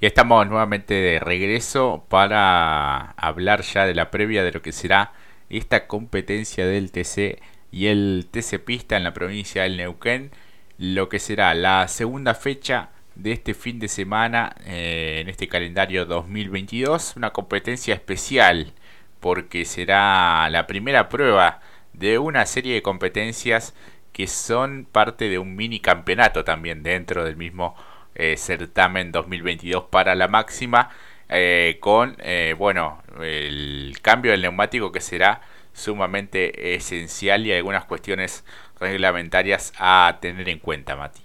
Y 0.00 0.06
estamos 0.06 0.46
nuevamente 0.46 0.94
de 0.94 1.18
regreso 1.18 2.04
para 2.08 3.10
hablar 3.16 3.62
ya 3.62 3.84
de 3.84 3.96
la 3.96 4.12
previa 4.12 4.44
de 4.44 4.52
lo 4.52 4.62
que 4.62 4.70
será 4.70 5.12
esta 5.50 5.88
competencia 5.88 6.66
del 6.66 6.92
TC 6.92 7.40
y 7.72 7.86
el 7.86 8.28
TC 8.30 8.60
Pista 8.64 8.96
en 8.96 9.02
la 9.02 9.12
provincia 9.12 9.64
del 9.64 9.76
Neuquén, 9.76 10.30
lo 10.78 11.08
que 11.08 11.18
será 11.18 11.52
la 11.54 11.88
segunda 11.88 12.34
fecha 12.34 12.90
de 13.16 13.32
este 13.32 13.54
fin 13.54 13.80
de 13.80 13.88
semana 13.88 14.54
eh, 14.66 15.18
en 15.20 15.28
este 15.28 15.48
calendario 15.48 16.04
2022, 16.04 17.16
una 17.16 17.30
competencia 17.30 17.94
especial 17.94 18.72
porque 19.18 19.64
será 19.64 20.48
la 20.50 20.68
primera 20.68 21.08
prueba 21.08 21.60
de 21.92 22.18
una 22.18 22.46
serie 22.46 22.74
de 22.74 22.82
competencias 22.82 23.74
que 24.12 24.28
son 24.28 24.86
parte 24.90 25.28
de 25.28 25.40
un 25.40 25.56
mini 25.56 25.80
campeonato 25.80 26.44
también 26.44 26.84
dentro 26.84 27.24
del 27.24 27.36
mismo 27.36 27.74
eh, 28.18 28.36
certamen 28.36 29.12
2022 29.12 29.84
para 29.90 30.14
la 30.14 30.28
máxima 30.28 30.90
eh, 31.28 31.76
con 31.80 32.16
eh, 32.18 32.54
bueno 32.58 33.02
el 33.20 33.96
cambio 34.02 34.32
del 34.32 34.42
neumático 34.42 34.90
que 34.90 35.00
será 35.00 35.40
sumamente 35.72 36.74
esencial 36.74 37.46
y 37.46 37.52
algunas 37.52 37.84
cuestiones 37.84 38.44
reglamentarias 38.80 39.72
a 39.78 40.18
tener 40.20 40.48
en 40.48 40.58
cuenta 40.58 40.96
Mati. 40.96 41.20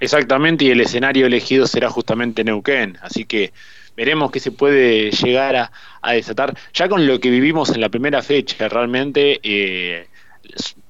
Exactamente 0.00 0.64
y 0.64 0.70
el 0.70 0.80
escenario 0.80 1.26
elegido 1.26 1.66
será 1.66 1.90
justamente 1.90 2.42
Neuquén 2.42 2.98
así 3.02 3.26
que 3.26 3.52
veremos 3.96 4.30
qué 4.30 4.40
se 4.40 4.52
puede 4.52 5.10
llegar 5.10 5.56
a, 5.56 5.72
a 6.02 6.12
desatar. 6.12 6.56
Ya 6.72 6.88
con 6.88 7.06
lo 7.06 7.20
que 7.20 7.30
vivimos 7.30 7.70
en 7.70 7.80
la 7.80 7.88
primera 7.88 8.22
fecha 8.22 8.68
realmente 8.68 9.40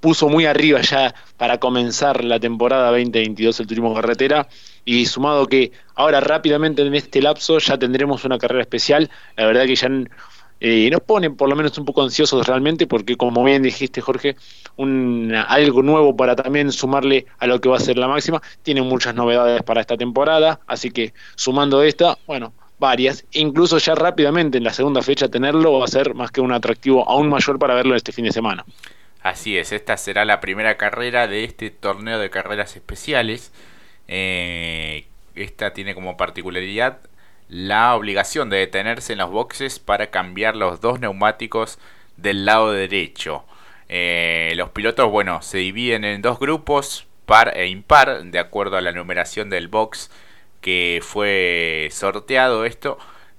puso 0.01 0.28
muy 0.28 0.46
arriba 0.46 0.80
ya 0.80 1.15
para 1.37 1.59
comenzar 1.59 2.24
la 2.24 2.38
temporada 2.38 2.91
2022 2.91 3.60
el 3.60 3.66
turismo 3.66 3.95
carretera. 3.95 4.48
Y 4.84 5.06
sumado 5.06 5.46
que 5.46 5.73
ahora 5.95 6.20
rápidamente 6.20 6.82
en 6.82 6.95
este 6.95 7.20
lapso 7.20 7.59
ya 7.59 7.77
tendremos 7.79 8.24
una 8.24 8.38
carrera 8.38 8.62
especial, 8.62 9.10
la 9.37 9.46
verdad 9.46 9.66
que 9.66 9.74
ya 9.74 9.88
eh, 10.59 10.88
nos 10.90 11.02
pone 11.02 11.30
por 11.30 11.51
lo 11.51 11.57
menos 11.57 11.76
un 11.76 11.85
poco 11.85 12.02
ansiosos 12.02 12.46
realmente 12.46 12.87
porque 12.87 13.16
como 13.16 13.45
bien 13.45 13.63
dijiste 13.63 14.01
Jorge, 14.01 14.37
un, 14.76 15.35
algo 15.35 15.82
nuevo 15.82 16.16
para 16.16 16.35
también 16.35 16.73
sumarle 16.73 17.26
a 17.38 17.46
lo 17.46 17.60
que 17.60 17.68
va 17.68 17.76
a 17.76 17.80
ser 17.80 17.98
la 17.98 18.09
máxima, 18.09 18.41
tiene 18.63 18.80
muchas 18.80 19.15
novedades 19.15 19.63
para 19.63 19.82
esta 19.82 19.96
temporada, 19.96 20.60
así 20.66 20.91
que 20.91 21.13
sumando 21.35 21.82
esta, 21.82 22.16
bueno, 22.26 22.54
varias, 22.79 23.24
incluso 23.32 23.79
ya 23.79 23.95
rápidamente 23.95 24.59
en 24.59 24.65
la 24.65 24.73
segunda 24.73 25.02
fecha 25.02 25.29
tenerlo 25.29 25.79
va 25.79 25.85
a 25.85 25.88
ser 25.88 26.15
más 26.15 26.30
que 26.30 26.41
un 26.41 26.52
atractivo 26.52 27.09
aún 27.09 27.29
mayor 27.29 27.59
para 27.59 27.74
verlo 27.74 27.95
este 27.95 28.13
fin 28.13 28.24
de 28.24 28.32
semana. 28.32 28.65
Así 29.27 29.59
es, 29.59 29.73
esta 29.73 29.96
será 29.96 30.24
la 30.24 30.38
primera 30.41 30.77
carrera 30.77 31.27
de 31.27 31.43
este 31.43 31.71
torneo 31.71 32.21
de 32.21 32.30
carreras 32.30 32.77
especiales. 32.77 33.52
Eh, 34.07 35.07
esta 35.35 35.73
tiene 35.73 35.96
como 35.96 36.16
particularidad 36.16 36.99
la 37.49 37.97
obligación 37.97 38.51
de 38.51 38.59
detenerse 38.59 39.15
en 39.15 39.19
los 39.19 39.32
boxes 39.32 39.80
para 39.80 40.13
cambiar 40.13 40.54
los 40.54 40.80
dos 40.80 41.01
neumáticos 41.01 41.80
del 42.16 42.45
lado 42.45 42.71
derecho. 42.71 43.45
Eh, 43.88 44.52
los 44.54 44.71
pilotos, 44.71 45.10
bueno, 45.10 45.43
se 45.43 45.59
dividen 45.59 46.04
en 46.04 46.23
dos 46.23 46.38
grupos, 46.38 47.09
par 47.27 47.52
e 47.57 47.66
impar, 47.66 48.23
de 48.27 48.38
acuerdo 48.38 48.77
a 48.77 48.80
la 48.80 48.93
numeración 48.93 49.51
del 49.51 49.66
box 49.66 50.09
que 50.60 51.01
fue 51.02 51.88
sorteado 51.91 52.65
esto. 52.65 52.97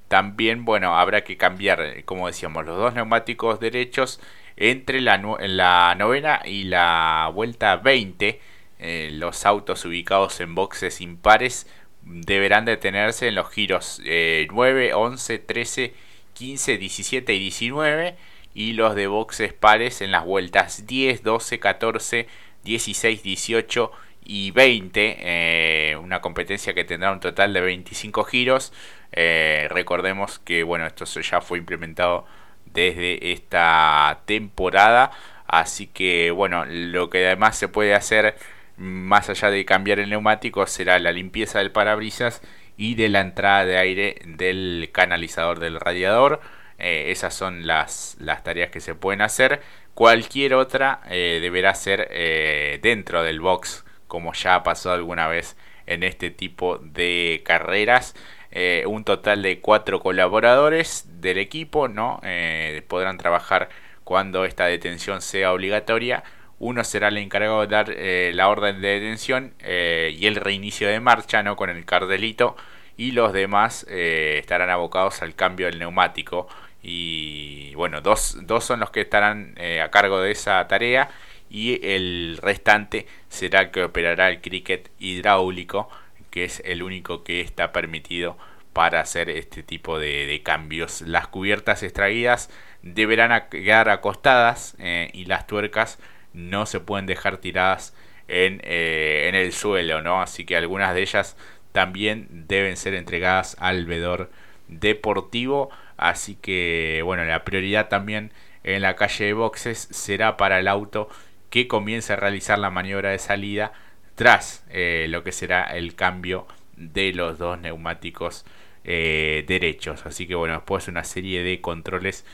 También, 0.09 0.65
bueno, 0.65 0.97
habrá 0.97 1.23
que 1.23 1.38
cambiar, 1.38 2.03
como 2.03 2.27
decíamos, 2.27 2.65
los 2.65 2.77
dos 2.77 2.93
neumáticos 2.93 3.61
derechos 3.61 4.19
entre 4.58 5.02
la, 5.02 5.17
la 5.17 5.95
novena 5.97 6.41
y 6.45 6.63
la 6.66 7.31
vuelta 7.33 7.77
20, 7.77 8.41
eh, 8.80 9.09
los 9.14 9.45
autos 9.45 9.86
ubicados 9.86 10.39
en 10.39 10.55
boxes 10.55 11.02
impares 11.02 11.67
deberán 12.03 12.66
detenerse 12.66 13.27
en 13.27 13.36
los 13.36 13.49
giros 13.49 14.02
9, 14.03 14.94
11, 14.94 15.39
13, 15.39 15.94
15, 16.33 16.77
17 16.77 17.33
y 17.33 17.39
19 17.39 18.16
y 18.53 18.73
los 18.73 18.95
de 18.95 19.08
boxes 19.08 19.53
pares 19.53 20.02
en 20.02 20.11
las 20.11 20.25
vueltas 20.25 20.87
10, 20.87 21.23
12, 21.23 21.60
14, 21.60 22.27
16, 22.64 23.23
18 23.23 23.92
y 24.26 24.52
20, 24.52 25.17
eh, 25.20 25.95
una 25.95 26.21
competencia 26.21 26.73
que 26.73 26.83
tendrá 26.83 27.11
un 27.11 27.20
total 27.20 27.54
de 27.54 27.61
25 27.61 28.23
giros. 28.23 28.73
Eh, 29.11 29.67
recordemos 29.70 30.39
que 30.39 30.64
bueno, 30.64 30.86
esto 30.86 31.05
ya 31.05 31.39
fue 31.39 31.60
implementado 31.60 32.26
desde 32.73 33.32
esta 33.32 34.22
temporada. 34.26 35.11
Así 35.48 35.88
que 35.88 36.32
bueno, 36.32 36.66
lo 36.66 37.10
que 37.10 37.26
además 37.26 37.58
se 37.58 37.67
puede 37.67 37.95
hacer 37.95 38.36
más 38.78 39.30
allá 39.30 39.50
de 39.50 39.66
cambiar 39.66 40.00
el 40.00 40.10
neumático 40.10 40.66
será 40.67 41.00
la 41.00 41.11
limpieza 41.11 41.60
del 41.60 41.72
parabrisas 41.72 42.42
y 42.78 42.95
de 42.95 43.10
la 43.10 43.22
entrada 43.22 43.66
de 43.66 43.78
aire 43.78 44.22
del 44.26 44.89
canalizador 44.94 45.60
del 45.60 45.80
radiador. 45.80 46.42
Eh, 46.80 47.05
esas 47.11 47.33
son 47.33 47.66
las, 47.66 48.17
las, 48.20 48.44
tareas 48.44 48.70
que 48.70 48.82
se 48.82 48.95
pueden 48.95 49.22
hacer. 49.22 49.61
Cualquier 49.95 50.54
otra 50.54 51.02
eh, 51.10 51.39
deberá 51.42 51.73
ser 51.73 52.08
eh, 52.11 52.80
dentro 52.84 53.23
del 53.23 53.39
box, 53.39 53.84
como 54.08 54.34
ya 54.34 54.61
pasado 54.64 54.94
alguna 54.94 55.28
vez 55.28 55.58
en 55.88 56.04
este 56.04 56.30
tipo 56.30 56.78
de 56.78 57.42
carreras. 57.44 58.14
Eh, 58.59 58.85
un 58.87 59.03
total 59.03 59.43
de 59.43 59.59
cuatro 59.59 59.99
colaboradores 59.99 61.05
del 61.21 61.37
equipo, 61.37 61.87
¿no? 61.87 62.19
Eh, 62.23 62.81
podrán 62.87 63.19
trabajar 63.19 63.69
cuando 64.03 64.45
esta 64.45 64.65
detención 64.65 65.21
sea 65.21 65.53
obligatoria. 65.53 66.23
Uno 66.57 66.83
será 66.83 67.09
el 67.09 67.19
encargado 67.19 67.61
de 67.61 67.67
dar 67.67 67.91
eh, 67.95 68.31
la 68.33 68.49
orden 68.49 68.81
de 68.81 68.99
detención 68.99 69.53
y 69.59 70.25
el 70.25 70.37
reinicio 70.37 70.87
de 70.87 70.99
marcha, 70.99 71.43
¿no? 71.43 71.55
Con 71.55 71.69
el 71.69 71.85
cardelito. 71.85 72.55
Y 72.97 73.11
los 73.11 73.31
demás 73.31 73.85
estarán 73.87 74.71
abocados 74.71 75.21
al 75.21 75.35
cambio 75.35 75.67
del 75.67 75.77
neumático. 75.77 76.47
Y 76.81 77.75
bueno, 77.75 78.01
dos, 78.01 78.39
dos 78.41 78.63
son 78.63 78.79
los 78.79 78.89
que 78.89 79.01
estarán 79.01 79.55
a 79.83 79.89
cargo 79.91 80.19
de 80.19 80.31
esa 80.31 80.67
tarea. 80.67 81.11
Y 81.47 81.79
el 81.85 82.39
restante 82.41 83.05
será 83.29 83.61
el 83.61 83.71
que 83.71 83.83
operará 83.83 84.29
el 84.29 84.41
cricket 84.41 84.89
hidráulico 84.97 85.89
que 86.31 86.43
es 86.45 86.61
el 86.65 86.83
único 86.83 87.23
que 87.23 87.41
está 87.41 87.71
permitido 87.71 88.37
para 88.77 89.02
hacer 89.02 89.32
este 89.32 89.64
tipo 89.64 89.98
de, 89.98 90.39
cambios. 90.45 91.02
Las 91.02 91.27
cubiertas 91.27 91.82
extraídas 91.82 92.52
deberán 92.83 93.49
quedar 93.49 93.89
acostadas 93.89 94.76
eh, 94.77 95.10
y 95.14 95.26
las 95.26 95.48
tuercas 95.48 95.98
no 96.32 96.67
se 96.67 96.80
pueden 96.80 97.08
dejar 97.08 97.37
tiradas 97.37 97.95
en, 98.27 98.61
eh, 98.64 99.30
en, 99.30 99.33
el 99.33 99.52
suelo, 99.52 100.04
¿no? 100.04 100.21
Así 100.21 100.45
que 100.45 100.55
algunas 100.55 100.93
de 100.93 101.02
ellas 101.02 101.36
también 101.71 102.27
deben 102.30 102.77
ser 102.77 102.93
entregadas 102.93 103.58
al 103.60 103.87
vedor 103.87 104.30
deportivo. 104.67 105.71
Así 105.98 106.36
que, 106.36 107.02
bueno, 107.04 107.26
la 107.26 107.43
prioridad 107.45 107.89
también 107.89 108.32
en 108.64 108.83
la 108.83 108.95
calle 108.95 109.26
de 109.26 109.33
boxes 109.33 109.87
será 109.89 110.37
para 110.37 110.60
el 110.60 110.67
auto 110.67 111.10
que 111.49 111.67
comience 111.67 112.14
a 112.14 112.17
realizar 112.17 112.60
la 112.60 112.70
maniobra 112.70 113.10
de 113.10 113.17
salida 113.17 113.71
tras 114.14 114.64
eh, 114.70 115.08
lo 115.10 115.23
que 115.23 115.32
será 115.32 115.64
el 115.64 115.95
cambio 115.95 116.45
de 116.76 117.11
los 117.14 117.39
dos 117.39 117.60
neumáticos 117.60 118.45
eh, 118.87 119.43
derechos. 119.48 120.05
Así 120.05 120.27
que 120.27 120.36
bueno, 120.36 120.55
después 120.55 120.87
una 120.87 121.03
serie 121.03 121.43
de 121.43 121.61
controles 121.61 122.25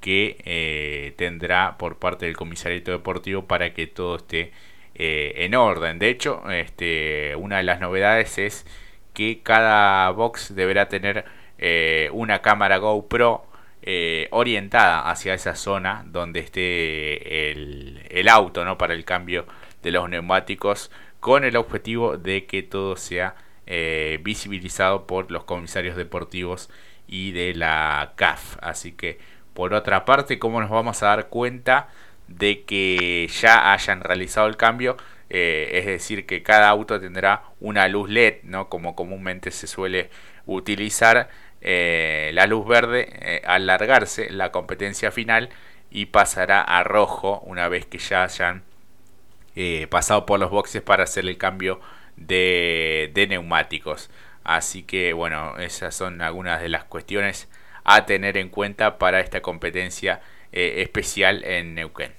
que 0.00 0.36
eh, 0.44 1.14
tendrá 1.16 1.78
por 1.78 1.98
parte 1.98 2.26
del 2.26 2.36
comisariato 2.36 2.92
deportivo 2.92 3.46
para 3.46 3.74
que 3.74 3.86
todo 3.86 4.16
esté 4.16 4.52
en 4.94 5.54
orden. 5.54 5.98
De 5.98 6.10
hecho, 6.10 6.48
este, 6.50 7.34
una 7.36 7.56
de 7.56 7.62
las 7.64 7.80
novedades 7.80 8.38
es 8.38 8.66
que 9.14 9.40
cada 9.42 10.10
box 10.10 10.54
deberá 10.54 10.88
tener 10.88 11.24
una 12.12 12.42
cámara 12.42 12.76
GoPro 12.76 13.46
orientada 14.30 15.10
hacia 15.10 15.34
esa 15.34 15.54
zona 15.54 16.04
donde 16.06 16.40
esté 16.40 17.50
el, 17.50 18.02
el 18.10 18.28
auto 18.28 18.64
¿no? 18.64 18.76
para 18.78 18.94
el 18.94 19.04
cambio 19.04 19.46
de 19.82 19.92
los 19.92 20.08
neumáticos 20.08 20.90
con 21.22 21.44
el 21.44 21.56
objetivo 21.56 22.16
de 22.18 22.46
que 22.46 22.64
todo 22.64 22.96
sea 22.96 23.36
eh, 23.66 24.18
visibilizado 24.22 25.06
por 25.06 25.30
los 25.30 25.44
comisarios 25.44 25.96
deportivos 25.96 26.68
y 27.06 27.30
de 27.30 27.54
la 27.54 28.12
CAF. 28.16 28.56
Así 28.60 28.92
que, 28.92 29.18
por 29.54 29.72
otra 29.72 30.04
parte, 30.04 30.40
¿cómo 30.40 30.60
nos 30.60 30.70
vamos 30.70 31.02
a 31.02 31.06
dar 31.06 31.28
cuenta 31.28 31.88
de 32.26 32.64
que 32.64 33.28
ya 33.28 33.72
hayan 33.72 34.00
realizado 34.00 34.48
el 34.48 34.56
cambio? 34.56 34.96
Eh, 35.30 35.70
es 35.74 35.86
decir, 35.86 36.26
que 36.26 36.42
cada 36.42 36.68
auto 36.68 37.00
tendrá 37.00 37.44
una 37.60 37.86
luz 37.88 38.10
LED, 38.10 38.42
¿no? 38.42 38.68
como 38.68 38.96
comúnmente 38.96 39.50
se 39.52 39.66
suele 39.68 40.10
utilizar. 40.46 41.30
Eh, 41.60 42.32
la 42.34 42.46
luz 42.48 42.66
verde 42.66 43.40
al 43.46 43.66
largarse 43.66 44.28
la 44.30 44.50
competencia 44.50 45.12
final 45.12 45.50
y 45.90 46.06
pasará 46.06 46.60
a 46.62 46.82
rojo 46.82 47.40
una 47.46 47.68
vez 47.68 47.86
que 47.86 47.98
ya 47.98 48.24
hayan 48.24 48.64
pasado 49.90 50.26
por 50.26 50.40
los 50.40 50.50
boxes 50.50 50.82
para 50.82 51.04
hacer 51.04 51.26
el 51.26 51.38
cambio 51.38 51.80
de, 52.26 53.26
neumáticos. 53.28 54.10
Así 54.44 54.82
que 54.82 55.12
bueno, 55.12 55.58
esas 55.58 55.94
son 55.94 56.20
algunas 56.22 56.60
de 56.60 56.68
las 56.68 56.84
cuestiones 56.84 57.48
a 57.84 58.06
tener 58.06 58.36
en 58.36 58.48
cuenta 58.48 58.98
para 58.98 59.20
esta 59.20 59.40
competencia 59.40 60.20
eh, 60.52 60.76
especial 60.78 61.44
en 61.44 61.74
Neuquén. 61.74 62.12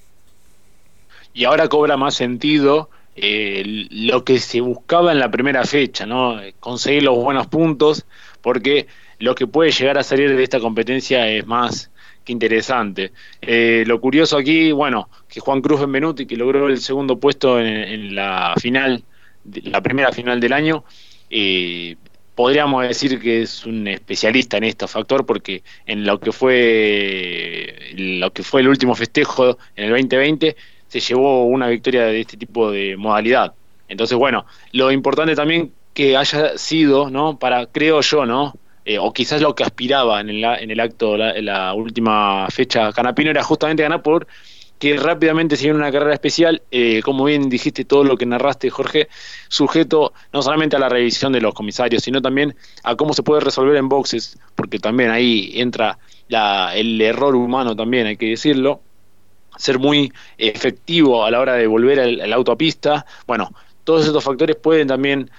Y 1.34 1.46
ahora 1.46 1.68
cobra 1.68 1.98
más 1.98 2.16
sentido 2.16 2.90
lo 3.16 4.24
que 4.24 4.40
se 4.40 4.62
buscaba 4.62 5.12
en 5.12 5.20
la 5.20 5.30
primera 5.30 5.64
fecha, 5.66 6.06
¿no? 6.06 6.40
Conseguir 6.60 7.04
los 7.04 7.16
buenos 7.16 7.48
puntos, 7.48 8.06
porque 8.42 8.88
lo 9.20 9.36
que 9.36 9.48
puede 9.48 9.72
llegar 9.72 9.98
a 9.98 10.04
salir 10.04 10.36
de 10.36 10.44
esta 10.44 10.60
competencia 10.60 11.28
es 11.30 11.46
más 11.46 11.92
que 12.24 12.34
interesante. 12.34 13.12
Eh, 13.42 13.84
lo 13.86 14.00
curioso 14.00 14.38
aquí, 14.38 14.72
bueno, 14.72 15.10
que 15.28 15.40
Juan 15.40 15.62
Cruz 15.62 15.82
Benvenuti, 15.82 16.26
que 16.26 16.38
logró 16.38 16.68
el 16.68 16.80
segundo 16.80 17.20
puesto 17.20 17.60
en, 17.60 18.16
la 18.16 18.54
final, 18.60 19.04
la 19.46 19.82
primera 19.82 20.12
final 20.12 20.40
del 20.40 20.54
año, 20.54 20.84
eh, 21.30 21.96
podríamos 22.36 22.88
decir 22.88 23.20
que 23.20 23.42
es 23.44 23.66
un 23.66 23.88
especialista 23.88 24.58
en 24.58 24.66
este 24.66 24.88
factor 24.88 25.26
porque 25.26 25.64
en 25.86 26.06
lo 26.06 26.20
que 26.20 26.32
fue 26.32 27.76
lo 27.96 28.32
que 28.34 28.44
fue 28.44 28.62
el 28.62 28.68
último 28.70 28.96
festejo 28.96 29.58
en 29.76 29.86
el 29.86 29.90
2020 29.92 30.56
se 30.88 31.00
llevó 31.00 31.46
una 31.46 31.68
victoria 31.68 32.04
de 32.06 32.22
este 32.22 32.38
tipo 32.38 32.72
de 32.72 32.96
modalidad. 32.98 33.54
Entonces, 33.88 34.18
bueno, 34.18 34.46
lo 34.72 34.92
importante 34.92 35.36
también 35.36 35.72
que 35.94 36.18
haya 36.18 36.58
sido, 36.58 37.10
¿no? 37.10 37.38
Para 37.38 37.66
creo 37.68 38.02
yo, 38.02 38.26
¿no? 38.26 38.54
Eh, 38.86 39.00
o 39.00 39.14
quizás 39.14 39.42
lo 39.42 39.56
que 39.56 39.64
aspiraba 39.64 40.20
en 40.22 40.30
el, 40.30 40.44
en 40.44 40.70
el 40.70 40.80
acto, 40.80 41.18
la, 41.18 41.34
la 41.42 41.74
última 41.74 42.48
fecha 42.50 42.92
Canapino 42.92 43.32
era 43.32 43.44
justamente 43.44 43.84
ganar 43.84 44.02
por 44.02 44.28
que 44.84 44.98
rápidamente 44.98 45.56
se 45.56 45.72
una 45.72 45.94
carrera 45.94 46.14
especial, 46.14 46.62
eh, 46.70 47.02
como 47.06 47.24
bien 47.24 47.48
dijiste 47.48 47.86
todo 47.86 48.04
lo 48.04 48.18
que 48.18 48.26
narraste, 48.26 48.70
Jorge, 48.70 49.08
sujeto 49.48 50.12
no 50.34 50.42
solamente 50.42 50.76
a 50.76 50.80
la 50.80 50.90
revisión 50.90 51.32
de 51.32 51.40
los 51.40 51.54
comisarios, 51.54 52.04
sino 52.04 52.22
también 52.22 52.54
a 52.84 52.98
cómo 52.98 53.14
se 53.14 53.24
puede 53.24 53.40
resolver 53.40 53.78
en 53.78 53.88
boxes, 53.88 54.38
porque 54.56 54.80
también 54.80 55.10
ahí 55.10 55.54
entra 55.56 56.00
la, 56.28 56.76
el 56.76 57.00
error 57.00 57.34
humano 57.34 57.78
también, 57.78 58.08
hay 58.08 58.18
que 58.18 58.26
decirlo, 58.26 58.82
ser 59.56 59.80
muy 59.80 60.12
efectivo 60.38 61.24
a 61.24 61.32
la 61.32 61.40
hora 61.40 61.54
de 61.54 61.66
volver 61.66 62.02
al, 62.02 62.20
al 62.20 62.34
autopista, 62.34 63.06
bueno, 63.26 63.56
todos 63.86 64.06
estos 64.06 64.22
factores 64.22 64.58
pueden 64.58 64.90
también 64.90 65.32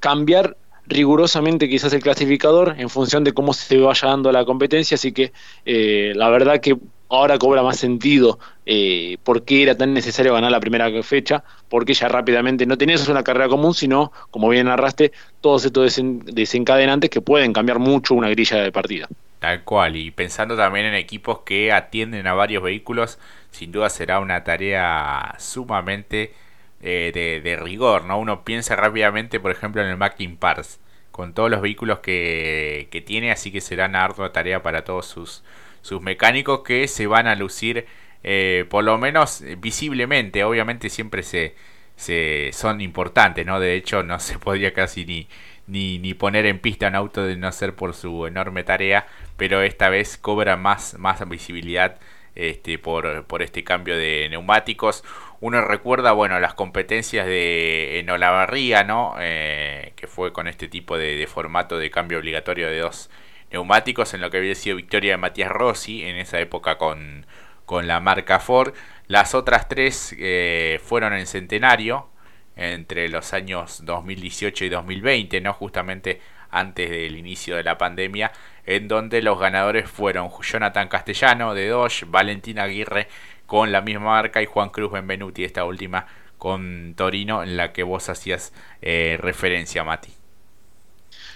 cambiar 0.00 0.56
rigurosamente 0.88 1.68
quizás 1.68 1.92
el 1.92 2.02
clasificador 2.02 2.74
en 2.76 2.90
función 2.90 3.22
de 3.22 3.32
cómo 3.34 3.52
se 3.52 3.78
vaya 3.78 4.08
dando 4.08 4.32
la 4.32 4.44
competencia, 4.44 4.96
así 4.96 5.12
que 5.12 5.32
eh, 5.64 6.12
la 6.16 6.28
verdad 6.28 6.60
que 6.60 6.76
ahora 7.10 7.38
cobra 7.38 7.62
más 7.62 7.76
sentido 7.76 8.38
eh, 8.64 9.18
por 9.24 9.44
qué 9.44 9.64
era 9.64 9.76
tan 9.76 9.92
necesario 9.92 10.32
ganar 10.32 10.50
la 10.50 10.60
primera 10.60 10.90
fecha, 11.02 11.44
porque 11.68 11.92
ya 11.92 12.08
rápidamente 12.08 12.64
no 12.66 12.78
tenías 12.78 13.06
una 13.08 13.22
carrera 13.22 13.48
común, 13.48 13.74
sino, 13.74 14.12
como 14.30 14.48
bien 14.48 14.66
narraste, 14.66 15.12
todos 15.40 15.64
estos 15.64 16.00
desencadenantes 16.24 17.10
que 17.10 17.20
pueden 17.20 17.52
cambiar 17.52 17.78
mucho 17.80 18.14
una 18.14 18.30
grilla 18.30 18.58
de 18.58 18.72
partida. 18.72 19.08
Tal 19.40 19.64
cual, 19.64 19.96
y 19.96 20.10
pensando 20.10 20.56
también 20.56 20.86
en 20.86 20.94
equipos 20.94 21.40
que 21.40 21.72
atienden 21.72 22.26
a 22.26 22.34
varios 22.34 22.62
vehículos, 22.62 23.18
sin 23.50 23.72
duda 23.72 23.90
será 23.90 24.20
una 24.20 24.44
tarea 24.44 25.34
sumamente 25.38 26.34
eh, 26.82 27.40
de, 27.42 27.56
rigor, 27.56 28.04
¿no? 28.04 28.18
Uno 28.18 28.44
piensa 28.44 28.76
rápidamente, 28.76 29.40
por 29.40 29.50
ejemplo, 29.50 29.82
en 29.82 29.88
el 29.88 29.96
Mackin 29.96 30.36
Pars, 30.36 30.78
con 31.10 31.32
todos 31.32 31.50
los 31.50 31.60
vehículos 31.60 32.00
que, 32.00 32.88
que, 32.90 33.00
tiene, 33.00 33.32
así 33.32 33.50
que 33.50 33.60
será 33.60 33.86
una 33.86 34.04
ardua 34.04 34.32
tarea 34.32 34.62
para 34.62 34.84
todos 34.84 35.06
sus, 35.06 35.42
sus 35.82 36.02
mecánicos 36.02 36.60
que 36.60 36.88
se 36.88 37.06
van 37.06 37.26
a 37.26 37.34
lucir, 37.34 37.86
eh, 38.22 38.66
por 38.68 38.84
lo 38.84 38.98
menos 38.98 39.42
visiblemente, 39.58 40.44
obviamente 40.44 40.90
siempre 40.90 41.22
se, 41.22 41.54
se 41.96 42.50
son 42.52 42.80
importantes, 42.80 43.46
¿no? 43.46 43.60
De 43.60 43.74
hecho, 43.74 44.02
no 44.02 44.18
se 44.20 44.38
podía 44.38 44.72
casi 44.72 45.04
ni, 45.04 45.28
ni, 45.66 45.98
ni, 45.98 46.14
poner 46.14 46.46
en 46.46 46.58
pista 46.58 46.88
un 46.88 46.94
auto 46.96 47.24
de 47.24 47.36
no 47.36 47.50
ser 47.52 47.74
por 47.74 47.94
su 47.94 48.26
enorme 48.26 48.64
tarea, 48.64 49.06
pero 49.36 49.62
esta 49.62 49.88
vez 49.88 50.16
cobra 50.18 50.56
más, 50.56 50.94
más 50.98 51.26
visibilidad 51.28 51.98
este, 52.34 52.78
por, 52.78 53.24
por 53.26 53.42
este 53.42 53.64
cambio 53.64 53.96
de 53.96 54.28
neumáticos. 54.30 55.04
Uno 55.40 55.62
recuerda, 55.62 56.12
bueno, 56.12 56.38
las 56.40 56.54
competencias 56.54 57.26
de 57.26 57.98
en 57.98 58.10
Olavarría, 58.10 58.84
¿no? 58.84 59.14
Eh, 59.18 59.92
que 59.96 60.06
fue 60.06 60.32
con 60.32 60.48
este 60.48 60.68
tipo 60.68 60.98
de, 60.98 61.26
formato 61.26 61.78
de 61.78 61.90
cambio 61.90 62.18
obligatorio 62.18 62.68
de 62.68 62.78
dos 62.78 63.10
neumáticos, 63.50 64.14
en 64.14 64.20
lo 64.20 64.30
que 64.30 64.38
había 64.38 64.54
sido 64.54 64.76
victoria 64.76 65.12
de 65.12 65.16
Matías 65.16 65.50
Rossi, 65.50 66.04
en 66.04 66.16
esa 66.16 66.38
época 66.40 66.78
con, 66.78 67.26
con 67.66 67.86
la 67.86 68.00
marca 68.00 68.40
Ford. 68.40 68.74
Las 69.06 69.34
otras 69.34 69.68
tres 69.68 70.14
eh, 70.18 70.80
fueron 70.84 71.12
en 71.12 71.26
centenario, 71.26 72.10
entre 72.56 73.08
los 73.08 73.32
años 73.32 73.84
2018 73.84 74.66
y 74.66 74.68
2020, 74.68 75.40
¿no? 75.40 75.52
Justamente 75.52 76.20
antes 76.50 76.90
del 76.90 77.16
inicio 77.16 77.56
de 77.56 77.62
la 77.62 77.78
pandemia, 77.78 78.32
en 78.66 78.88
donde 78.88 79.22
los 79.22 79.38
ganadores 79.38 79.88
fueron 79.88 80.30
Jonathan 80.42 80.88
Castellano 80.88 81.54
de 81.54 81.68
Dodge, 81.68 82.04
Valentín 82.06 82.58
Aguirre 82.58 83.08
con 83.46 83.72
la 83.72 83.80
misma 83.80 84.06
marca 84.06 84.42
y 84.42 84.46
Juan 84.46 84.70
Cruz 84.70 84.92
Benvenuti, 84.92 85.44
esta 85.44 85.64
última 85.64 86.06
con 86.38 86.94
Torino, 86.96 87.42
en 87.42 87.56
la 87.56 87.72
que 87.72 87.82
vos 87.82 88.08
hacías 88.08 88.52
eh, 88.80 89.18
referencia, 89.20 89.84
Mati. 89.84 90.19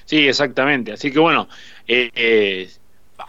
Sí, 0.04 0.28
exactamente. 0.28 0.92
Así 0.92 1.10
que 1.12 1.18
bueno, 1.18 1.48
eh, 1.86 2.10
eh, 2.14 2.70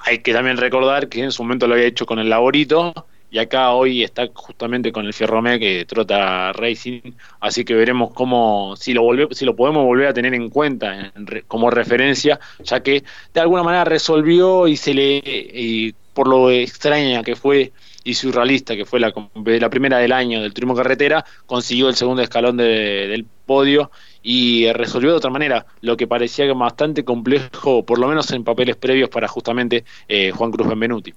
hay 0.01 0.19
que 0.19 0.33
también 0.33 0.57
recordar 0.57 1.07
que 1.09 1.21
en 1.23 1.31
su 1.31 1.43
momento 1.43 1.67
lo 1.67 1.75
había 1.75 1.85
hecho 1.87 2.05
con 2.05 2.19
el 2.19 2.29
Laborito 2.29 2.93
y 3.29 3.39
acá 3.39 3.71
hoy 3.71 4.03
está 4.03 4.27
justamente 4.33 4.91
con 4.91 5.05
el 5.05 5.13
Fierromé 5.13 5.59
que 5.59 5.85
trota 5.85 6.53
Racing, 6.53 7.01
así 7.39 7.65
que 7.65 7.73
veremos 7.73 8.13
cómo, 8.13 8.75
si 8.77 8.93
lo, 8.93 9.01
volve, 9.01 9.27
si 9.31 9.45
lo 9.45 9.55
podemos 9.55 9.83
volver 9.85 10.07
a 10.07 10.13
tener 10.13 10.33
en 10.33 10.49
cuenta 10.49 11.11
como 11.47 11.69
referencia, 11.69 12.39
ya 12.59 12.81
que 12.81 13.03
de 13.33 13.41
alguna 13.41 13.63
manera 13.63 13.83
resolvió 13.83 14.67
y 14.67 14.77
se 14.77 14.93
le, 14.93 15.21
y 15.25 15.93
por 16.13 16.27
lo 16.27 16.49
extraña 16.51 17.23
que 17.23 17.35
fue 17.35 17.73
y 18.05 18.13
surrealista 18.13 18.75
que 18.75 18.85
fue 18.85 18.99
la, 18.99 19.11
la 19.33 19.69
primera 19.69 19.97
del 19.97 20.13
año 20.13 20.41
del 20.41 20.53
Turismo 20.53 20.75
Carretera, 20.75 21.25
consiguió 21.47 21.89
el 21.89 21.95
segundo 21.95 22.21
escalón 22.21 22.55
del 22.55 23.25
podio 23.45 23.91
y 24.21 24.71
resolvió 24.71 25.09
de 25.09 25.17
otra 25.17 25.31
manera 25.31 25.65
lo 25.81 25.97
que 25.97 26.07
parecía 26.07 26.51
bastante 26.53 27.03
complejo, 27.03 27.83
por 27.83 27.99
lo 27.99 28.07
menos 28.07 28.31
en 28.31 28.43
papeles 28.43 28.75
previos 28.75 29.09
para 29.09 29.27
justamente 29.27 29.83
eh, 30.07 30.31
Juan 30.31 30.51
Cruz 30.51 30.67
Benvenuti. 30.67 31.13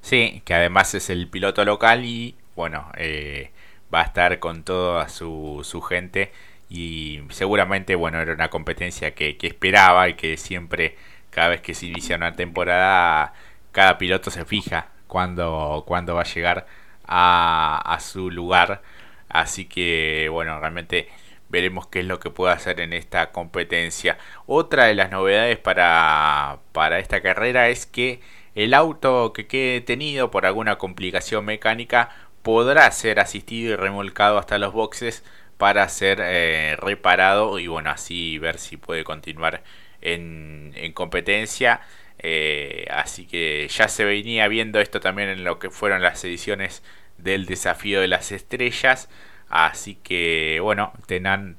Sí, 0.00 0.42
que 0.44 0.54
además 0.54 0.94
es 0.94 1.10
el 1.10 1.28
piloto 1.28 1.64
local 1.64 2.04
y 2.04 2.34
bueno, 2.56 2.90
eh, 2.96 3.52
va 3.94 4.00
a 4.00 4.04
estar 4.04 4.40
con 4.40 4.64
toda 4.64 5.08
su, 5.08 5.60
su 5.62 5.80
gente 5.80 6.32
y 6.68 7.20
seguramente 7.30 7.94
bueno, 7.94 8.20
era 8.20 8.34
una 8.34 8.50
competencia 8.50 9.14
que, 9.14 9.36
que 9.36 9.46
esperaba 9.46 10.08
y 10.08 10.14
que 10.14 10.36
siempre, 10.36 10.96
cada 11.30 11.48
vez 11.50 11.60
que 11.60 11.74
se 11.74 11.86
inicia 11.86 12.16
una 12.16 12.34
temporada, 12.34 13.32
cada 13.70 13.96
piloto 13.96 14.32
se 14.32 14.44
fija 14.44 14.91
cuándo, 15.12 15.84
cuándo 15.86 16.14
va 16.14 16.22
a 16.22 16.24
llegar 16.24 16.66
a, 17.06 17.98
su 18.00 18.30
lugar. 18.30 18.82
Así 19.28 19.66
que 19.66 20.28
bueno, 20.30 20.58
realmente 20.58 21.08
veremos 21.50 21.86
qué 21.88 22.00
es 22.00 22.06
lo 22.06 22.18
que 22.18 22.30
puede 22.30 22.54
hacer 22.54 22.80
en 22.80 22.94
esta 22.94 23.30
competencia. 23.30 24.16
Otra 24.46 24.86
de 24.86 24.94
las 24.94 25.10
novedades 25.10 25.58
para, 25.58 26.60
para 26.72 26.98
esta 26.98 27.20
carrera 27.20 27.68
es 27.68 27.84
que 27.86 28.20
el 28.54 28.72
auto 28.72 29.32
que 29.34 29.46
quede 29.46 29.74
detenido 29.74 30.30
por 30.30 30.46
alguna 30.46 30.78
complicación 30.78 31.44
mecánica 31.44 32.08
podrá 32.42 32.90
ser 32.90 33.20
asistido 33.20 33.74
y 33.74 33.76
remolcado 33.76 34.38
hasta 34.38 34.58
los 34.58 34.72
boxes 34.72 35.24
para 35.58 35.88
ser 35.90 36.20
eh, 36.22 36.76
reparado 36.78 37.58
y 37.58 37.66
bueno 37.68 37.90
así 37.90 38.38
ver 38.38 38.58
si 38.58 38.76
puede 38.78 39.04
continuar 39.04 39.62
en, 40.02 40.92
competencia 40.94 41.80
eh, 42.22 42.86
así 42.90 43.26
que 43.26 43.68
ya 43.68 43.88
se 43.88 44.04
venía 44.04 44.48
viendo 44.48 44.80
esto 44.80 45.00
también 45.00 45.28
en 45.28 45.44
lo 45.44 45.58
que 45.58 45.70
fueron 45.70 46.02
las 46.02 46.24
ediciones 46.24 46.82
del 47.18 47.46
desafío 47.46 48.00
de 48.00 48.08
las 48.08 48.32
estrellas. 48.32 49.08
Así 49.48 49.96
que 49.96 50.60
bueno 50.62 50.92
tendrán, 51.06 51.56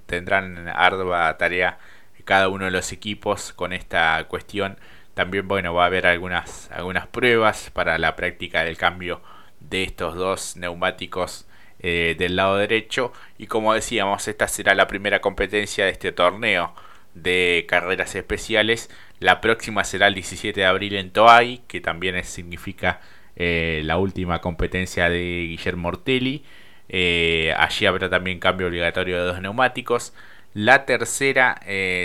ardua 0.74 1.38
tarea 1.38 1.77
cada 2.25 2.48
uno 2.50 2.65
de 2.65 2.72
los 2.72 2.91
equipos 2.91 3.53
con 3.53 3.74
esta 3.74 4.24
cuestión. 4.27 4.77
También, 5.13 5.48
bueno, 5.48 5.74
va 5.74 5.84
a 5.84 5.88
haber 5.88 6.08
algunas, 6.08 6.72
algunas 6.72 7.08
pruebas 7.08 7.70
para 7.72 7.98
la 7.98 8.15
práctica 8.15 8.63
del 8.63 8.77
cambio 8.77 9.22
de 9.60 9.84
estos 9.84 10.15
dos 10.15 10.55
neumáticos 10.58 11.48
eh, 11.79 12.15
del 12.17 12.36
lado 12.36 12.58
derecho. 12.58 13.13
Y 13.38 13.48
como 13.48 13.74
decíamos, 13.74 14.27
esta 14.27 14.48
será 14.48 14.74
la 14.75 14.88
primera 14.88 15.22
competencia 15.22 15.86
de 15.86 15.91
este 15.91 16.12
torneo 16.12 16.74
de 17.15 17.65
carreras 17.67 18.15
especiales. 18.15 18.89
La 19.20 19.41
próxima 19.41 19.84
será 19.84 20.08
el 20.08 20.15
17 20.15 20.60
de 20.60 20.65
abril 20.65 20.96
en 20.96 21.12
Toay, 21.12 21.62
que 21.67 21.82
también 21.82 22.22
significa 22.24 23.01
eh, 23.36 23.82
la 23.86 23.98
última 23.98 24.41
competencia 24.41 25.10
de 25.10 25.48
Guillermo 25.50 25.89
Ortelli. 25.89 26.43
Eh, 26.89 27.53
allí 27.58 27.86
habrá 27.86 28.10
también 28.10 28.39
cambio 28.39 28.67
obligatorio 28.67 29.17
de 29.17 29.24
dos 29.25 29.41
neumáticos. 29.41 30.13
La 30.53 30.86
tercera 30.86 31.60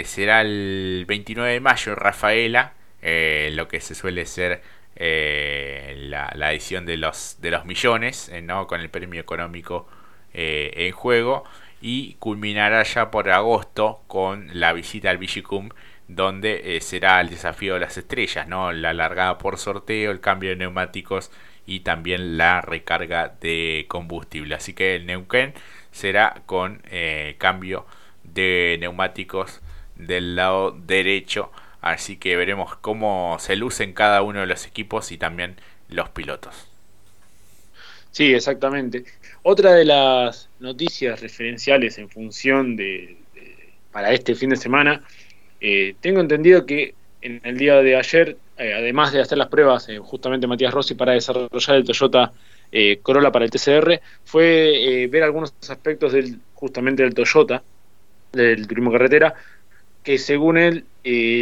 será 0.04 0.40
el 0.40 1.04
29 1.06 1.52
de 1.52 1.60
mayo 1.60 1.92
en 1.92 1.98
Rafaela, 1.98 2.72
eh, 3.00 3.50
lo 3.52 3.68
que 3.68 3.80
se 3.80 3.94
suele 3.94 4.26
ser 4.26 4.62
eh, 4.96 5.94
la, 6.08 6.52
edición 6.52 6.84
de 6.84 6.96
los, 6.96 7.36
de 7.40 7.50
los 7.50 7.64
millones, 7.64 8.28
eh, 8.28 8.42
¿no? 8.42 8.66
con 8.66 8.80
el 8.80 8.90
premio 8.90 9.20
económico 9.20 9.88
en 10.40 10.92
juego, 10.92 11.44
y 11.80 12.14
culminará 12.14 12.82
ya 12.82 13.10
por 13.10 13.30
agosto 13.30 14.02
con 14.06 14.48
la 14.58 14.72
visita 14.72 15.10
al 15.10 15.18
Vigicum, 15.18 15.70
donde 16.08 16.78
será 16.80 17.20
el 17.20 17.30
desafío 17.30 17.74
de 17.74 17.80
las 17.80 17.96
estrellas, 17.98 18.48
¿no? 18.48 18.72
la 18.72 18.94
largada 18.94 19.38
por 19.38 19.58
sorteo, 19.58 20.10
el 20.10 20.20
cambio 20.20 20.50
de 20.50 20.56
neumáticos 20.56 21.30
y 21.66 21.80
también 21.80 22.38
la 22.38 22.62
recarga 22.62 23.28
de 23.40 23.84
combustible. 23.88 24.54
Así 24.54 24.72
que 24.72 24.96
el 24.96 25.06
Neuquén 25.06 25.52
será 25.92 26.42
con 26.46 26.82
eh, 26.90 27.36
cambio 27.38 27.86
de 28.24 28.78
neumáticos 28.80 29.60
del 29.96 30.34
lado 30.36 30.72
derecho. 30.72 31.52
Así 31.82 32.16
que 32.16 32.36
veremos 32.36 32.76
cómo 32.76 33.36
se 33.38 33.54
lucen 33.56 33.92
cada 33.92 34.22
uno 34.22 34.40
de 34.40 34.46
los 34.46 34.66
equipos 34.66 35.12
y 35.12 35.18
también 35.18 35.56
los 35.88 36.08
pilotos. 36.08 36.68
Sí, 38.10 38.34
exactamente. 38.34 39.04
Otra 39.50 39.72
de 39.72 39.86
las 39.86 40.50
noticias 40.60 41.22
referenciales 41.22 41.96
en 41.96 42.10
función 42.10 42.76
de, 42.76 43.16
para 43.90 44.12
este 44.12 44.34
fin 44.34 44.50
de 44.50 44.56
semana, 44.56 45.02
eh, 45.58 45.94
tengo 46.02 46.20
entendido 46.20 46.66
que 46.66 46.94
en 47.22 47.40
el 47.42 47.56
día 47.56 47.76
de 47.76 47.96
ayer, 47.96 48.36
eh, 48.58 48.74
además 48.74 49.10
de 49.10 49.22
hacer 49.22 49.38
las 49.38 49.48
pruebas, 49.48 49.88
eh, 49.88 50.00
justamente 50.00 50.46
Matías 50.46 50.74
Rossi 50.74 50.94
para 50.96 51.12
desarrollar 51.12 51.76
el 51.76 51.84
Toyota 51.84 52.30
Corolla 53.00 53.32
para 53.32 53.46
el 53.46 53.50
TCR, 53.50 54.02
fue 54.22 55.08
ver 55.10 55.22
algunos 55.22 55.54
aspectos 55.66 56.12
del 56.12 56.38
justamente 56.52 57.02
del 57.02 57.14
Toyota, 57.14 57.62
del 58.30 58.68
turismo 58.68 58.92
carretera, 58.92 59.32
que 60.02 60.18
según 60.18 60.58
él 60.58 60.84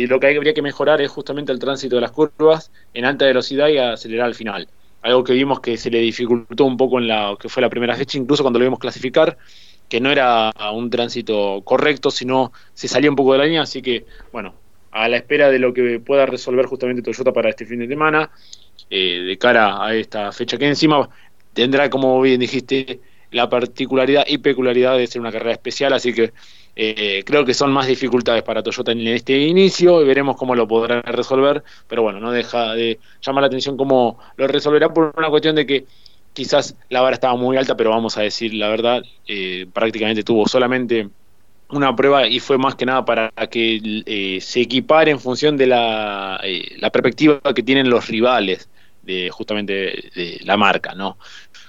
lo 0.09 0.21
que 0.21 0.29
habría 0.29 0.55
que 0.55 0.63
mejorar 0.63 1.01
es 1.01 1.11
justamente 1.11 1.51
el 1.51 1.59
tránsito 1.59 1.97
de 1.97 2.03
las 2.03 2.13
curvas 2.13 2.71
en 2.95 3.05
alta 3.05 3.25
velocidad 3.25 3.67
y 3.67 3.79
acelerar 3.79 4.27
al 4.27 4.37
final 4.37 4.69
algo 5.07 5.23
que 5.23 5.33
vimos 5.33 5.61
que 5.61 5.77
se 5.77 5.89
le 5.89 6.01
dificultó 6.01 6.65
un 6.65 6.77
poco 6.77 6.99
en 6.99 7.07
la 7.07 7.37
que 7.39 7.49
fue 7.49 7.61
la 7.61 7.71
primera 7.71 7.95
fecha, 7.95 8.19
incluso 8.19 8.43
cuando 8.43 8.59
lo 8.59 8.65
vimos 8.65 8.81
clasificar, 8.81 9.39
que 9.89 10.01
no 10.01 10.11
era 10.11 10.53
un 10.73 10.91
tránsito 10.91 11.63
correcto, 11.65 12.11
sino 12.11 12.53
se 12.75 12.89
salía 12.89 13.09
un 13.09 13.17
poco 13.17 13.33
de 13.33 13.39
la 13.39 13.45
línea, 13.45 13.63
así 13.63 13.81
que, 13.81 14.05
bueno, 14.33 14.55
a 14.91 15.09
la 15.09 15.17
espera 15.19 15.49
de 15.49 15.61
lo 15.61 15.73
que 15.73 16.01
pueda 16.01 16.27
resolver 16.27 16.67
justamente 16.67 17.03
Toyota 17.03 17.33
para 17.33 17.51
este 17.51 17.67
fin 17.67 17.79
de 17.79 17.87
semana, 17.87 18.31
eh, 18.91 19.21
de 19.21 19.39
cara 19.39 19.85
a 19.85 19.95
esta 19.95 20.33
fecha 20.33 20.59
que 20.59 20.67
encima 20.67 21.09
tendrá, 21.53 21.89
como 21.89 22.21
bien 22.21 22.41
dijiste, 22.41 23.01
la 23.31 23.49
particularidad 23.49 24.25
y 24.27 24.39
peculiaridad 24.39 24.99
de 24.99 25.07
ser 25.07 25.21
una 25.21 25.31
carrera 25.31 25.53
especial, 25.53 25.93
así 25.93 26.13
que 26.13 26.33
eh, 26.79 27.25
creo 27.25 27.47
que 27.47 27.55
son 27.55 27.73
más 27.73 27.87
dificultades 27.87 28.43
para 28.43 28.63
Toyota 28.63 28.93
en 28.93 29.07
este 29.09 29.35
inicio 29.39 30.03
y 30.03 30.05
veremos 30.05 30.37
cómo 30.37 30.55
lo 30.55 30.69
podrán 30.69 31.03
resolver, 31.05 31.65
pero 31.89 32.03
bueno, 32.03 32.21
no 32.21 32.31
deja 32.31 32.75
de 32.75 33.01
llamar 33.23 33.43
la 33.43 33.47
atención 33.47 33.79
cómo 33.79 34.19
lo 34.37 34.47
resolverá 34.47 34.93
por 34.93 35.15
una 35.17 35.31
cuestión 35.31 35.57
de 35.57 35.65
que 35.65 35.87
quizás 36.35 36.77
la 36.91 37.01
vara 37.01 37.15
estaba 37.15 37.35
muy 37.35 37.57
alta, 37.57 37.79
pero 37.79 37.91
vamos 37.91 38.19
a 38.19 38.23
decir 38.23 38.53
la 38.53 38.69
verdad, 38.69 39.03
eh, 39.27 39.67
prácticamente 39.73 40.23
tuvo 40.23 40.47
solamente 40.47 41.09
una 41.71 41.97
prueba 41.97 42.29
y 42.29 42.41
fue 42.41 42.59
más 42.59 42.75
que 42.75 42.85
nada 42.85 43.07
para 43.07 43.31
que 43.51 44.03
eh, 44.05 44.39
se 44.43 44.61
equipare 44.61 45.11
en 45.11 45.19
función 45.19 45.57
de 45.57 45.69
la, 45.69 46.39
la 46.77 46.91
perspectiva 46.91 47.41
que 47.55 47.63
tienen 47.63 47.89
los 47.89 48.07
rivales 48.07 48.69
de 49.03 49.31
justamente 49.31 50.11
de 50.15 50.41
la 50.45 50.57
marca, 50.59 50.95
¿no? 50.95 51.17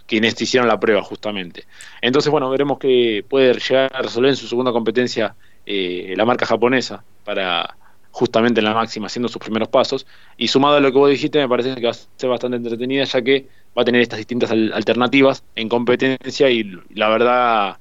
Quienes 0.07 0.39
hicieron 0.41 0.67
la 0.67 0.79
prueba 0.79 1.03
justamente. 1.03 1.65
Entonces, 2.01 2.31
bueno, 2.31 2.49
veremos 2.49 2.79
que 2.79 3.23
puede 3.27 3.53
llegar 3.53 3.91
a 3.93 4.01
resolver 4.01 4.29
en 4.29 4.35
su 4.35 4.47
segunda 4.47 4.71
competencia 4.71 5.35
eh, 5.65 6.13
la 6.15 6.25
marca 6.25 6.45
japonesa 6.45 7.03
para 7.23 7.75
justamente 8.11 8.61
en 8.61 8.65
la 8.65 8.73
máxima 8.73 9.07
haciendo 9.07 9.27
sus 9.27 9.39
primeros 9.39 9.67
pasos. 9.67 10.07
Y 10.37 10.47
sumado 10.47 10.77
a 10.77 10.79
lo 10.79 10.91
que 10.91 10.97
vos 10.97 11.09
dijiste, 11.09 11.39
me 11.39 11.49
parece 11.49 11.75
que 11.75 11.83
va 11.83 11.91
a 11.91 11.93
ser 11.93 12.29
bastante 12.29 12.57
entretenida 12.57 13.03
ya 13.03 13.21
que 13.21 13.45
va 13.77 13.83
a 13.83 13.85
tener 13.85 14.01
estas 14.01 14.17
distintas 14.17 14.49
alternativas 14.49 15.43
en 15.55 15.69
competencia 15.69 16.49
y 16.49 16.63
la 16.95 17.09
verdad, 17.09 17.77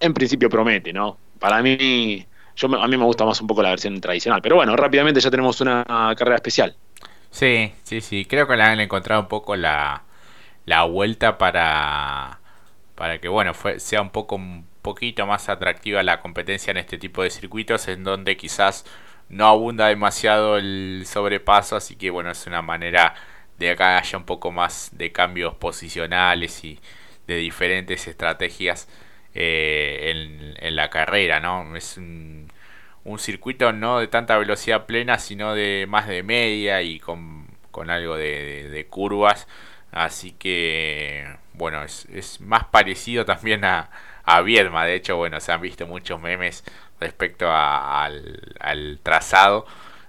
en 0.00 0.12
principio 0.12 0.50
promete, 0.50 0.92
¿no? 0.92 1.16
Para 1.38 1.62
mí, 1.62 2.26
yo 2.56 2.68
a 2.76 2.88
mí 2.88 2.96
me 2.96 3.04
gusta 3.04 3.24
más 3.24 3.40
un 3.40 3.46
poco 3.46 3.62
la 3.62 3.70
versión 3.70 4.00
tradicional. 4.00 4.42
Pero 4.42 4.56
bueno, 4.56 4.76
rápidamente 4.76 5.20
ya 5.20 5.30
tenemos 5.30 5.60
una 5.60 5.84
carrera 6.16 6.36
especial. 6.36 6.74
Sí, 7.30 7.72
sí, 7.84 8.00
sí. 8.00 8.26
Creo 8.26 8.46
que 8.46 8.56
le 8.56 8.62
han 8.64 8.80
encontrado 8.80 9.22
un 9.22 9.28
poco 9.28 9.56
la, 9.56 10.02
la 10.66 10.84
vuelta 10.84 11.38
para, 11.38 12.40
para 12.94 13.18
que 13.18 13.28
bueno 13.28 13.54
fue, 13.54 13.80
sea 13.80 14.02
un 14.02 14.10
poco 14.10 14.36
un 14.36 14.66
poquito 14.82 15.26
más 15.26 15.48
atractiva 15.48 16.02
la 16.02 16.20
competencia 16.20 16.70
en 16.70 16.78
este 16.78 16.98
tipo 16.98 17.22
de 17.22 17.30
circuitos 17.30 17.88
en 17.88 18.04
donde 18.04 18.36
quizás 18.36 18.84
no 19.28 19.46
abunda 19.46 19.88
demasiado 19.88 20.58
el 20.58 21.04
sobrepaso 21.06 21.76
así 21.76 21.96
que 21.96 22.10
bueno 22.10 22.30
es 22.30 22.46
una 22.46 22.62
manera 22.62 23.14
de 23.58 23.74
que 23.76 23.82
haya 23.82 24.18
un 24.18 24.24
poco 24.24 24.52
más 24.52 24.90
de 24.92 25.12
cambios 25.12 25.54
posicionales 25.54 26.64
y 26.64 26.80
de 27.26 27.36
diferentes 27.36 28.06
estrategias 28.08 28.88
eh, 29.34 30.10
en, 30.12 30.54
en, 30.64 30.76
la 30.76 30.90
carrera 30.90 31.40
no 31.40 31.76
es 31.76 31.96
un, 31.96 32.50
circuito 33.18 33.72
no 33.72 33.98
de 34.00 34.08
tanta 34.08 34.38
velocidad 34.38 34.86
plena 34.86 35.18
sino 35.18 35.54
de 35.54 35.86
más 35.88 36.08
de 36.08 36.22
media 36.22 36.82
y 36.82 37.00
con, 37.00 37.46
con 37.70 37.90
algo 37.90 38.16
de 38.16 38.86
curvas 38.90 39.46
Así 39.94 40.32
que, 40.32 41.24
bueno, 41.52 41.84
es, 41.84 42.40
más 42.40 42.64
parecido 42.64 43.24
también 43.24 43.64
a, 43.64 43.90
a 44.24 44.42
Viedma. 44.42 44.84
De 44.84 44.96
hecho, 44.96 45.16
bueno, 45.16 45.40
se 45.40 45.52
han 45.52 45.60
visto 45.60 45.86
muchos 45.86 46.20
memes 46.20 46.64
respecto 47.00 47.46
al, 47.50 49.00
trazado. 49.04 49.66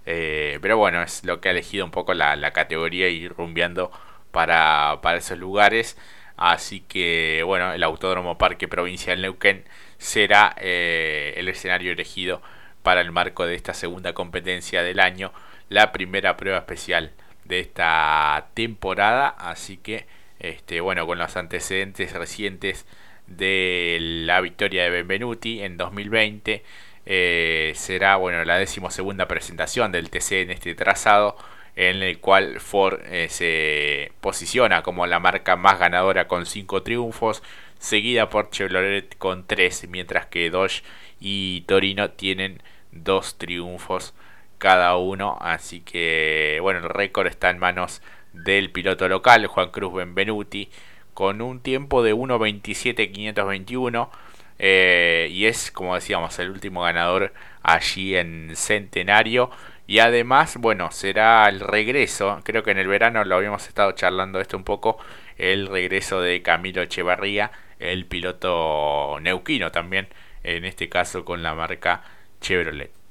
Eh, 0.07 0.59
pero 0.61 0.77
bueno, 0.77 1.03
es 1.03 1.23
lo 1.23 1.39
que 1.41 1.49
ha 1.49 1.51
elegido 1.51 1.85
un 1.85 1.91
poco 1.91 2.13
la, 2.15 2.35
la 2.35 2.51
categoría 2.51 3.09
y 3.09 3.27
rumbeando 3.27 3.91
para, 4.31 4.99
para 5.03 5.19
esos 5.19 5.37
lugares. 5.37 5.97
Así 6.37 6.81
que, 6.81 7.43
bueno, 7.45 7.73
el 7.73 7.83
Autódromo 7.83 8.37
Parque 8.39 8.67
Provincial 8.67 9.21
Neuquén 9.21 9.65
será 9.99 10.55
eh, 10.59 11.35
el 11.37 11.47
escenario 11.47 11.91
elegido 11.91 12.41
para 12.83 13.01
el 13.01 13.11
marco 13.11 13.45
de 13.45 13.55
esta 13.55 13.73
segunda 13.73 14.13
competencia 14.13 14.83
del 14.83 14.99
año, 14.99 15.31
la 15.69 15.91
primera 15.91 16.37
prueba 16.37 16.59
especial 16.59 17.11
de 17.45 17.59
esta 17.59 18.49
temporada. 18.53 19.29
Así 19.29 19.77
que, 19.77 20.05
este, 20.39 20.81
bueno, 20.81 21.07
con 21.07 21.17
los 21.17 21.37
antecedentes 21.37 22.13
recientes 22.13 22.85
de 23.27 23.97
la 24.01 24.41
victoria 24.41 24.83
de 24.83 24.89
Benvenuti 24.89 25.61
en 25.61 25.77
2020, 25.77 26.63
eh, 27.05 27.73
será, 27.75 28.17
bueno, 28.17 28.43
la 28.45 28.57
decimosegunda 28.57 29.27
presentación 29.27 29.91
del 29.91 30.09
TC 30.09 30.41
en 30.41 30.51
este 30.51 30.75
trazado 30.75 31.37
en 31.75 32.01
el 32.03 32.19
cual 32.19 32.59
Ford 32.59 32.99
eh, 33.05 33.27
se 33.29 34.11
posiciona 34.21 34.81
como 34.81 35.07
la 35.07 35.19
marca 35.19 35.55
más 35.55 35.79
ganadora 35.79 36.27
con 36.27 36.45
5 36.45 36.83
triunfos, 36.83 37.43
seguida 37.79 38.29
por 38.29 38.49
Chevrolet 38.49 39.17
con 39.17 39.45
3, 39.45 39.89
mientras 39.89 40.25
que 40.27 40.49
Dodge 40.49 40.83
y 41.19 41.61
Torino 41.61 42.11
tienen 42.11 42.61
2 42.91 43.37
triunfos 43.37 44.13
cada 44.57 44.97
uno. 44.97 45.37
Así 45.41 45.81
que, 45.81 46.59
bueno, 46.61 46.79
el 46.79 46.89
récord 46.89 47.27
está 47.27 47.49
en 47.49 47.59
manos 47.59 48.01
del 48.33 48.71
piloto 48.71 49.07
local, 49.07 49.47
Juan 49.47 49.69
Cruz 49.71 49.93
Benvenuti, 49.93 50.69
con 51.13 51.41
un 51.41 51.59
tiempo 51.61 52.03
de 52.03 52.13
1.27.521. 52.13 54.09
Eh, 54.57 55.27
y 55.31 55.45
es, 55.45 55.71
como 55.71 55.95
decíamos, 55.95 56.39
el 56.39 56.49
último 56.49 56.81
ganador 56.83 57.33
allí 57.63 58.15
en 58.15 58.51
Centenario. 58.55 59.49
Y 59.87 59.99
además, 59.99 60.57
bueno, 60.57 60.91
será 60.91 61.47
el 61.49 61.59
regreso, 61.59 62.41
creo 62.43 62.63
que 62.63 62.71
en 62.71 62.79
el 62.79 62.87
verano 62.87 63.23
lo 63.23 63.35
habíamos 63.35 63.67
estado 63.67 63.91
charlando 63.91 64.39
esto 64.41 64.57
un 64.57 64.63
poco, 64.63 64.97
el 65.37 65.67
regreso 65.67 66.21
de 66.21 66.41
Camilo 66.41 66.81
Echevarría, 66.81 67.51
el 67.79 68.05
piloto 68.07 69.19
neuquino 69.21 69.71
también, 69.71 70.07
en 70.43 70.65
este 70.65 70.89
caso 70.89 71.23
con 71.23 71.43
la 71.43 71.53
marca 71.53 72.01
Chevrolet 72.41 73.04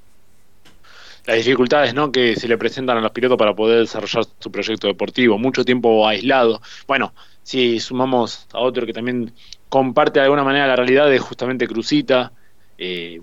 las 1.26 1.37
dificultades 1.37 1.95
¿no? 1.95 2.12
que 2.12 2.37
se 2.37 2.49
le 2.49 2.59
presentan 2.59 2.99
a 2.99 3.00
los 3.00 3.12
pilotos 3.12 3.38
para 3.38 3.54
poder 3.54 3.81
desarrollar 3.81 4.25
su 4.38 4.50
proyecto 4.50 4.87
deportivo, 4.87 5.38
mucho 5.38 5.64
tiempo 5.64 6.07
aislado. 6.07 6.61
Bueno, 6.87 7.14
si 7.43 7.81
sumamos 7.81 8.47
a 8.52 8.59
otro 8.59 8.87
que 8.87 8.93
también 8.93 9.33
comparte 9.69 10.21
de 10.21 10.25
alguna 10.25 10.45
manera 10.45 10.66
la 10.66 10.76
realidad 10.76 11.09
de 11.09 11.19
justamente 11.19 11.66
Cruzita, 11.66 12.33
eh, 12.76 13.21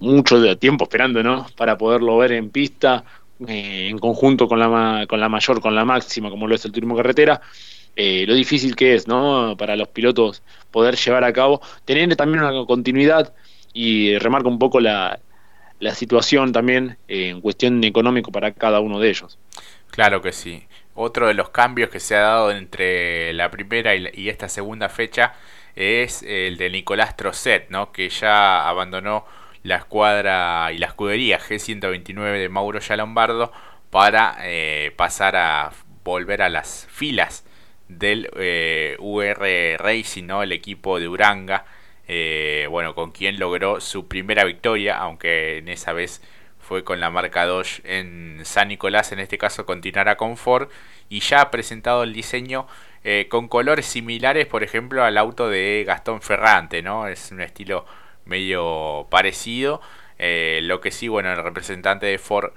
mucho 0.00 0.58
tiempo 0.58 0.84
esperando 0.84 1.22
¿no? 1.22 1.46
para 1.56 1.78
poderlo 1.78 2.16
ver 2.18 2.32
en 2.32 2.50
pista, 2.50 3.04
eh, 3.46 3.88
en 3.88 3.98
conjunto 3.98 4.48
con 4.48 4.58
la, 4.58 5.06
con 5.08 5.20
la 5.20 5.28
mayor, 5.28 5.60
con 5.60 5.74
la 5.74 5.84
máxima, 5.84 6.30
como 6.30 6.46
lo 6.48 6.54
es 6.54 6.64
el 6.64 6.72
turismo 6.72 6.96
carretera. 6.96 7.40
Eh, 7.94 8.24
lo 8.26 8.34
difícil 8.34 8.76
que 8.76 8.94
es 8.94 9.08
¿no? 9.08 9.56
para 9.56 9.74
los 9.76 9.88
pilotos 9.88 10.42
poder 10.70 10.96
llevar 10.96 11.24
a 11.24 11.32
cabo, 11.32 11.60
tener 11.84 12.14
también 12.16 12.44
una 12.44 12.64
continuidad 12.64 13.34
y 13.72 14.16
remarca 14.18 14.48
un 14.48 14.58
poco 14.58 14.78
la, 14.78 15.18
la 15.80 15.94
situación 15.94 16.52
también 16.52 16.98
eh, 17.08 17.28
en 17.28 17.40
cuestión 17.40 17.82
económico 17.84 18.32
para 18.32 18.52
cada 18.52 18.80
uno 18.80 18.98
de 18.98 19.10
ellos. 19.10 19.38
Claro 19.90 20.22
que 20.22 20.32
sí. 20.32 20.66
Otro 20.94 21.28
de 21.28 21.34
los 21.34 21.50
cambios 21.50 21.90
que 21.90 22.00
se 22.00 22.16
ha 22.16 22.20
dado 22.20 22.50
entre 22.50 23.32
la 23.32 23.50
primera 23.50 23.94
y, 23.94 24.28
esta 24.28 24.48
segunda 24.48 24.88
fecha 24.88 25.34
es 25.76 26.22
el 26.24 26.56
de 26.56 26.70
Nicolás 26.70 27.16
Trocet, 27.16 27.70
¿no? 27.70 27.92
que 27.92 28.08
ya 28.08 28.68
abandonó 28.68 29.24
la 29.62 29.76
escuadra 29.76 30.72
y 30.72 30.78
la 30.78 30.86
escudería 30.86 31.38
G129 31.38 32.38
de 32.38 32.48
Mauro 32.48 32.80
Yalombardo 32.80 33.52
para 33.90 34.38
eh, 34.42 34.92
pasar 34.96 35.36
a 35.36 35.70
volver 36.02 36.42
a 36.42 36.48
las 36.48 36.88
filas 36.90 37.44
del 37.86 38.28
eh, 38.36 38.96
UR 38.98 39.38
Racing, 39.78 40.24
¿no? 40.24 40.42
el 40.42 40.52
equipo 40.52 40.98
de 40.98 41.08
Uranga, 41.08 41.64
eh, 42.08 42.66
bueno, 42.70 42.94
con 42.94 43.12
quien 43.12 43.38
logró 43.38 43.80
su 43.82 44.08
primera 44.08 44.44
victoria, 44.44 44.96
aunque 44.96 45.58
en 45.58 45.68
esa 45.68 45.92
vez 45.92 46.22
fue 46.58 46.82
con 46.82 47.00
la 47.00 47.10
marca 47.10 47.44
Dodge 47.44 47.82
en 47.84 48.40
San 48.44 48.68
Nicolás, 48.68 49.12
en 49.12 49.20
este 49.20 49.36
caso 49.36 49.66
continuará 49.66 50.16
con 50.16 50.38
Ford 50.38 50.68
y 51.10 51.20
ya 51.20 51.42
ha 51.42 51.50
presentado 51.50 52.02
el 52.02 52.14
diseño 52.14 52.66
eh, 53.04 53.26
con 53.30 53.48
colores 53.48 53.86
similares, 53.86 54.46
por 54.46 54.62
ejemplo, 54.64 55.04
al 55.04 55.18
auto 55.18 55.48
de 55.50 55.84
Gastón 55.86 56.22
Ferrante, 56.22 56.82
¿no? 56.82 57.06
Es 57.08 57.30
un 57.30 57.42
estilo 57.42 57.84
medio 58.24 59.06
parecido. 59.10 59.80
Eh, 60.18 60.60
lo 60.62 60.80
que 60.80 60.90
sí, 60.90 61.08
bueno, 61.08 61.30
el 61.30 61.42
representante 61.42 62.06
de 62.06 62.18
Ford 62.18 62.52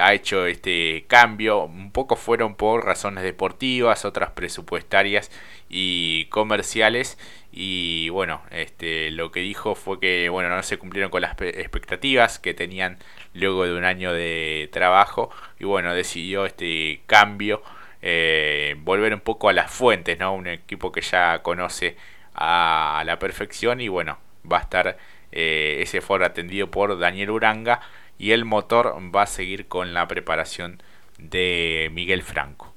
ha 0.00 0.12
hecho 0.12 0.46
este 0.46 1.04
cambio. 1.06 1.64
Un 1.64 1.92
poco 1.92 2.16
fueron 2.16 2.56
por 2.56 2.84
razones 2.84 3.22
deportivas, 3.22 4.04
otras 4.04 4.30
presupuestarias 4.30 5.30
y 5.68 6.24
comerciales. 6.30 7.16
Y 7.60 8.08
bueno, 8.10 8.40
este, 8.52 9.10
lo 9.10 9.32
que 9.32 9.40
dijo 9.40 9.74
fue 9.74 9.98
que 9.98 10.28
bueno, 10.28 10.48
no 10.48 10.62
se 10.62 10.78
cumplieron 10.78 11.10
con 11.10 11.22
las 11.22 11.32
expectativas 11.40 12.38
que 12.38 12.54
tenían 12.54 12.98
luego 13.34 13.64
de 13.64 13.74
un 13.74 13.82
año 13.82 14.12
de 14.12 14.68
trabajo. 14.72 15.30
Y 15.58 15.64
bueno, 15.64 15.92
decidió 15.92 16.46
este 16.46 17.00
cambio 17.06 17.60
eh, 18.00 18.76
volver 18.78 19.12
un 19.12 19.18
poco 19.18 19.48
a 19.48 19.52
las 19.52 19.72
fuentes, 19.72 20.20
¿no? 20.20 20.36
Un 20.36 20.46
equipo 20.46 20.92
que 20.92 21.00
ya 21.00 21.40
conoce 21.42 21.96
a, 22.32 23.02
la 23.04 23.18
perfección 23.18 23.80
y 23.80 23.88
bueno, 23.88 24.18
va 24.50 24.58
a 24.58 24.60
estar 24.60 24.96
eh, 25.32 25.78
ese 25.80 26.00
foro 26.00 26.24
atendido 26.24 26.70
por 26.70 26.96
Daniel 26.96 27.30
Uranga 27.30 27.80
y 28.20 28.30
el 28.30 28.44
motor 28.44 28.94
va 29.12 29.22
a 29.22 29.26
seguir 29.26 29.66
con 29.66 29.94
la 29.94 30.06
preparación 30.06 30.80
de 31.18 31.90
Miguel 31.92 32.22
Franco. 32.22 32.72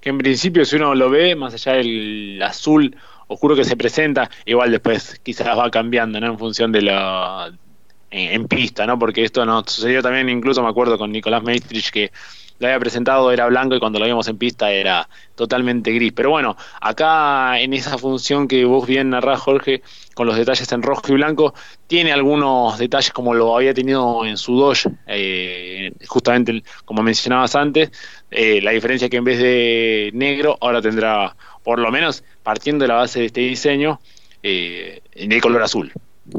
Que 0.00 0.08
en 0.08 0.16
principio 0.16 0.64
si 0.64 0.76
uno 0.76 0.94
lo 0.94 1.10
ve, 1.10 1.36
más 1.36 1.52
allá 1.52 1.74
del 1.74 2.40
azul 2.42 2.96
oscuro 3.28 3.56
que 3.56 3.64
se 3.64 3.76
presenta, 3.76 4.30
igual 4.44 4.70
después 4.70 5.20
quizás 5.22 5.56
va 5.58 5.70
cambiando, 5.70 6.20
¿no? 6.20 6.26
En 6.26 6.38
función 6.38 6.72
de 6.72 6.82
la 6.82 7.52
en, 8.10 8.46
pista, 8.46 8.86
¿no? 8.86 8.98
Porque 8.98 9.24
esto 9.24 9.44
nos 9.44 9.70
sucedió 9.70 10.02
también, 10.02 10.28
incluso 10.28 10.62
me 10.62 10.68
acuerdo 10.68 10.96
con 10.98 11.10
Nicolás 11.10 11.42
Maestrich 11.42 11.90
que 11.90 12.12
lo 12.60 12.68
había 12.68 12.78
presentado 12.78 13.32
era 13.32 13.46
blanco 13.46 13.74
y 13.74 13.80
cuando 13.80 13.98
lo 13.98 14.06
vimos 14.06 14.28
en 14.28 14.38
pista 14.38 14.70
era 14.70 15.08
totalmente 15.34 15.90
gris. 15.92 16.12
Pero 16.12 16.30
bueno, 16.30 16.56
acá 16.80 17.58
en 17.58 17.72
esa 17.74 17.98
función 17.98 18.46
que 18.46 18.64
vos 18.64 18.86
bien 18.86 19.10
narrás, 19.10 19.40
Jorge, 19.40 19.82
con 20.14 20.26
los 20.26 20.36
detalles 20.36 20.70
en 20.70 20.82
rojo 20.82 21.02
y 21.08 21.14
blanco, 21.14 21.54
tiene 21.88 22.12
algunos 22.12 22.78
detalles 22.78 23.12
como 23.12 23.34
lo 23.34 23.56
había 23.56 23.74
tenido 23.74 24.24
en 24.24 24.36
su 24.36 24.56
Dodge, 24.56 24.88
eh, 25.06 25.92
justamente 26.06 26.62
como 26.84 27.02
mencionabas 27.02 27.56
antes, 27.56 27.90
eh, 28.30 28.60
la 28.62 28.70
diferencia 28.70 29.08
que 29.08 29.16
en 29.16 29.24
vez 29.24 29.38
de 29.38 30.10
negro 30.14 30.56
ahora 30.60 30.80
tendrá, 30.80 31.34
por 31.64 31.80
lo 31.80 31.90
menos 31.90 32.22
partiendo 32.42 32.84
de 32.84 32.88
la 32.88 32.94
base 32.94 33.20
de 33.20 33.26
este 33.26 33.40
diseño, 33.40 34.00
eh, 34.42 35.00
en 35.12 35.32
el 35.32 35.40
color 35.40 35.62
azul. 35.62 35.92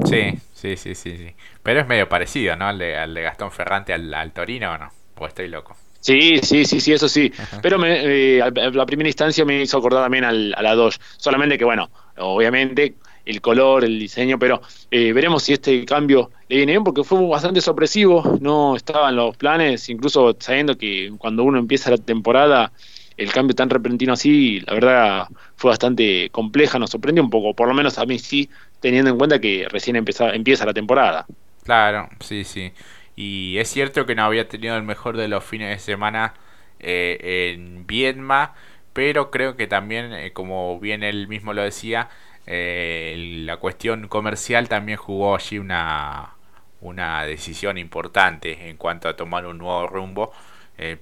Sí, 0.05 0.39
sí, 0.53 0.77
sí, 0.77 0.95
sí, 0.95 1.17
sí. 1.17 1.35
Pero 1.61 1.81
es 1.81 1.87
medio 1.87 2.07
parecido, 2.07 2.55
¿no? 2.55 2.67
Al 2.67 2.77
de, 2.77 2.95
al 2.95 3.13
de 3.13 3.21
Gastón 3.23 3.51
Ferrante 3.51 3.93
al, 3.93 4.13
al 4.13 4.31
Torino, 4.31 4.71
¿o 4.71 4.77
no? 4.77 4.91
¿O 5.17 5.27
estoy 5.27 5.47
loco? 5.47 5.75
Sí, 5.99 6.37
sí, 6.43 6.65
sí, 6.65 6.79
sí, 6.79 6.93
eso 6.93 7.09
sí. 7.09 7.33
Pero 7.63 7.79
me, 7.79 8.37
eh, 8.37 8.51
la 8.73 8.85
primera 8.85 9.09
instancia 9.09 9.43
me 9.43 9.63
hizo 9.63 9.77
acordar 9.79 10.03
también 10.03 10.23
al, 10.23 10.53
a 10.55 10.61
la 10.61 10.75
2. 10.75 10.99
Solamente 11.17 11.57
que, 11.57 11.65
bueno, 11.65 11.89
obviamente 12.17 12.93
el 13.25 13.41
color, 13.41 13.83
el 13.83 13.97
diseño, 13.97 14.37
pero 14.37 14.61
eh, 14.91 15.13
veremos 15.13 15.41
si 15.41 15.53
este 15.53 15.83
cambio 15.83 16.29
le 16.47 16.57
viene 16.57 16.73
bien, 16.73 16.83
porque 16.83 17.03
fue 17.03 17.25
bastante 17.27 17.59
sorpresivo, 17.59 18.37
no 18.39 18.75
estaban 18.75 19.15
los 19.15 19.35
planes, 19.35 19.89
incluso 19.89 20.35
sabiendo 20.39 20.77
que 20.77 21.11
cuando 21.17 21.43
uno 21.43 21.57
empieza 21.57 21.89
la 21.89 21.97
temporada, 21.97 22.71
el 23.17 23.31
cambio 23.31 23.55
tan 23.55 23.69
repentino 23.69 24.13
así, 24.13 24.59
la 24.61 24.73
verdad 24.73 25.27
fue 25.55 25.69
bastante 25.71 26.29
compleja, 26.31 26.79
nos 26.79 26.91
sorprendió 26.91 27.23
un 27.23 27.29
poco, 27.29 27.55
por 27.55 27.67
lo 27.67 27.73
menos 27.73 27.97
a 27.97 28.05
mí 28.05 28.19
sí, 28.19 28.49
teniendo 28.79 29.11
en 29.11 29.17
cuenta 29.17 29.39
que 29.39 29.67
recién 29.69 29.95
empieza, 29.95 30.31
empieza 30.33 30.65
la 30.65 30.73
temporada. 30.73 31.29
Claro, 31.63 32.09
sí, 32.19 32.43
sí. 32.43 32.73
Y 33.15 33.57
es 33.57 33.69
cierto 33.69 34.05
que 34.05 34.15
no 34.15 34.23
había 34.23 34.47
tenido 34.47 34.75
el 34.77 34.83
mejor 34.83 35.17
de 35.17 35.27
los 35.27 35.43
fines 35.43 35.69
de 35.69 35.79
semana 35.79 36.33
eh, 36.79 37.53
en 37.53 37.87
Viedma, 37.87 38.53
pero 38.93 39.31
creo 39.31 39.55
que 39.55 39.67
también, 39.67 40.13
eh, 40.13 40.31
como 40.33 40.79
bien 40.79 41.03
él 41.03 41.27
mismo 41.27 41.53
lo 41.53 41.63
decía, 41.63 42.09
eh, 42.45 43.41
la 43.45 43.57
cuestión 43.57 44.07
comercial 44.07 44.69
también 44.69 44.97
jugó 44.97 45.35
allí 45.35 45.57
una, 45.57 46.35
una 46.81 47.23
decisión 47.25 47.77
importante 47.77 48.69
en 48.69 48.77
cuanto 48.77 49.09
a 49.09 49.15
tomar 49.15 49.45
un 49.47 49.57
nuevo 49.57 49.87
rumbo. 49.87 50.31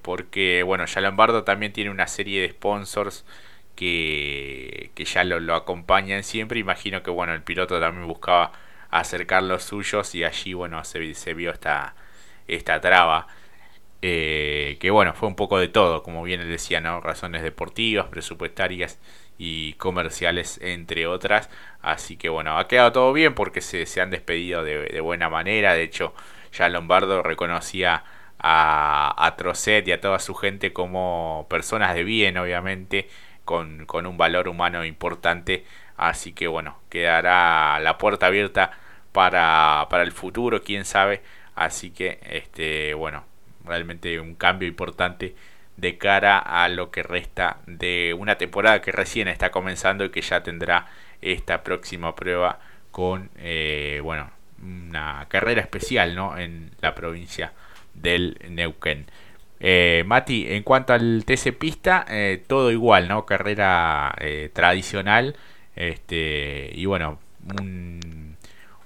Porque, 0.01 0.63
bueno, 0.63 0.85
ya 0.85 1.01
Lombardo 1.01 1.43
también 1.43 1.73
tiene 1.73 1.89
una 1.89 2.07
serie 2.07 2.41
de 2.41 2.49
sponsors 2.49 3.25
que, 3.75 4.91
que 4.95 5.05
ya 5.05 5.23
lo, 5.23 5.39
lo 5.39 5.55
acompañan 5.55 6.23
siempre. 6.23 6.59
Imagino 6.59 7.03
que, 7.03 7.11
bueno, 7.11 7.33
el 7.33 7.43
piloto 7.43 7.79
también 7.79 8.07
buscaba 8.07 8.51
acercar 8.91 9.43
los 9.43 9.63
suyos 9.63 10.13
y 10.15 10.23
allí, 10.23 10.53
bueno, 10.53 10.83
se, 10.85 11.13
se 11.15 11.33
vio 11.33 11.51
esta, 11.51 11.95
esta 12.47 12.79
traba. 12.81 13.27
Eh, 14.01 14.77
que 14.81 14.91
bueno, 14.91 15.13
fue 15.13 15.29
un 15.29 15.35
poco 15.35 15.59
de 15.59 15.69
todo, 15.69 16.03
como 16.03 16.23
bien 16.23 16.41
decía, 16.49 16.81
¿no? 16.81 16.99
Razones 17.01 17.41
deportivas, 17.41 18.07
presupuestarias 18.07 18.99
y 19.37 19.73
comerciales, 19.75 20.59
entre 20.61 21.07
otras. 21.07 21.49
Así 21.81 22.17
que 22.17 22.29
bueno, 22.29 22.57
ha 22.59 22.67
quedado 22.67 22.91
todo 22.91 23.13
bien 23.13 23.33
porque 23.33 23.61
se, 23.61 23.85
se 23.85 24.01
han 24.01 24.09
despedido 24.11 24.63
de, 24.63 24.99
buena 25.01 25.29
manera. 25.29 25.73
De 25.73 25.83
hecho, 25.83 26.13
ya 26.51 26.67
Lombardo 26.69 27.23
reconocía 27.23 28.03
a, 28.43 29.13
a 29.17 29.35
Trocet 29.35 29.87
y 29.87 29.91
a 29.91 30.01
toda 30.01 30.19
su 30.19 30.35
gente 30.35 30.73
como 30.73 31.47
personas 31.49 31.95
de 31.95 32.03
bien, 32.03 32.37
obviamente, 32.37 33.09
con, 33.45 33.85
con 33.87 34.05
un 34.05 34.17
valor 34.17 34.47
humano 34.47 34.85
importante. 34.85 35.65
Así 35.97 36.33
que 36.33 36.47
bueno, 36.47 36.77
quedará 36.89 37.79
la 37.79 37.97
puerta 37.97 38.27
abierta 38.27 38.71
para, 39.11 39.87
para 39.89 40.03
el 40.03 40.11
futuro, 40.11 40.63
quién 40.63 40.85
sabe 40.85 41.21
Así 41.55 41.91
que, 41.91 42.19
este, 42.23 42.93
bueno, 42.93 43.23
realmente 43.65 44.19
un 44.19 44.35
cambio 44.35 44.67
importante 44.67 45.35
de 45.77 45.97
cara 45.97 46.37
a 46.39 46.67
lo 46.69 46.91
que 46.91 47.03
resta 47.03 47.57
de 47.67 48.15
una 48.17 48.37
temporada 48.37 48.81
que 48.81 48.91
recién 48.91 49.27
está 49.27 49.51
comenzando 49.51 50.05
y 50.05 50.09
que 50.09 50.21
ya 50.21 50.43
tendrá 50.43 50.87
esta 51.21 51.63
próxima 51.63 52.15
prueba 52.15 52.59
con, 52.91 53.29
eh, 53.37 53.99
bueno, 54.03 54.29
una 54.61 55.25
carrera 55.29 55.61
especial, 55.61 56.15
¿no? 56.15 56.37
En 56.37 56.71
la 56.81 56.95
provincia 56.95 57.53
del 57.93 58.37
Neuquén. 58.49 59.05
Eh, 59.59 60.03
Mati, 60.05 60.47
en 60.49 60.63
cuanto 60.63 60.93
al 60.93 61.23
TC 61.25 61.53
Pista, 61.57 62.05
eh, 62.09 62.43
todo 62.47 62.71
igual, 62.71 63.07
¿no? 63.07 63.25
Carrera 63.25 64.15
tradicional, 64.53 65.35
este, 65.75 66.71
y 66.73 66.85
bueno, 66.85 67.19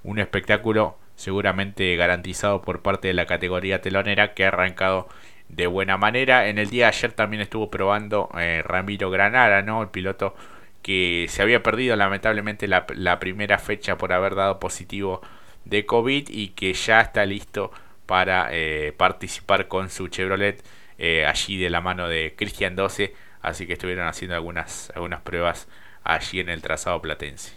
un, 0.03 0.19
espectáculo 0.19 0.97
seguramente 1.15 1.95
garantizado 1.95 2.61
por 2.61 2.81
parte 2.81 3.09
de 3.09 3.13
la 3.13 3.25
categoría 3.25 3.81
telonera 3.81 4.33
que 4.33 4.45
ha 4.45 4.49
arrancado 4.49 5.07
de 5.49 5.67
buena 5.67 5.97
manera. 5.97 6.47
En 6.47 6.57
el 6.57 6.69
día 6.69 6.85
de 6.85 6.89
ayer 6.89 7.11
también 7.11 7.41
estuvo 7.41 7.69
probando 7.69 8.29
eh, 8.37 8.63
Ramiro 8.65 9.09
Granara, 9.09 9.61
¿no? 9.61 9.83
El 9.83 9.89
piloto 9.89 10.35
que 10.81 11.27
se 11.29 11.41
había 11.41 11.63
perdido 11.63 11.95
lamentablemente 11.95 12.67
la, 12.67 12.85
primera 13.19 13.57
fecha 13.59 13.97
por 13.97 14.13
haber 14.13 14.35
dado 14.35 14.59
positivo 14.59 15.21
de 15.65 15.85
COVID 15.85 16.29
y 16.29 16.49
que 16.49 16.73
ya 16.73 17.01
está 17.01 17.25
listo 17.25 17.71
para 18.07 18.49
eh, 18.51 18.93
participar 18.97 19.67
con 19.67 19.91
su 19.91 20.07
Chevrolet 20.07 20.63
eh, 20.97 21.25
allí 21.27 21.57
de 21.57 21.69
la 21.69 21.81
mano 21.81 22.07
de 22.07 22.33
Cristian 22.35 22.75
12. 22.75 23.13
Así 23.41 23.67
que 23.67 23.73
estuvieron 23.73 24.07
haciendo 24.07 24.33
algunas, 24.33 24.91
algunas 24.95 25.21
pruebas 25.21 25.67
allí 26.03 26.39
en 26.39 26.49
el 26.49 26.61
trazado 26.61 26.99
platense. 27.01 27.53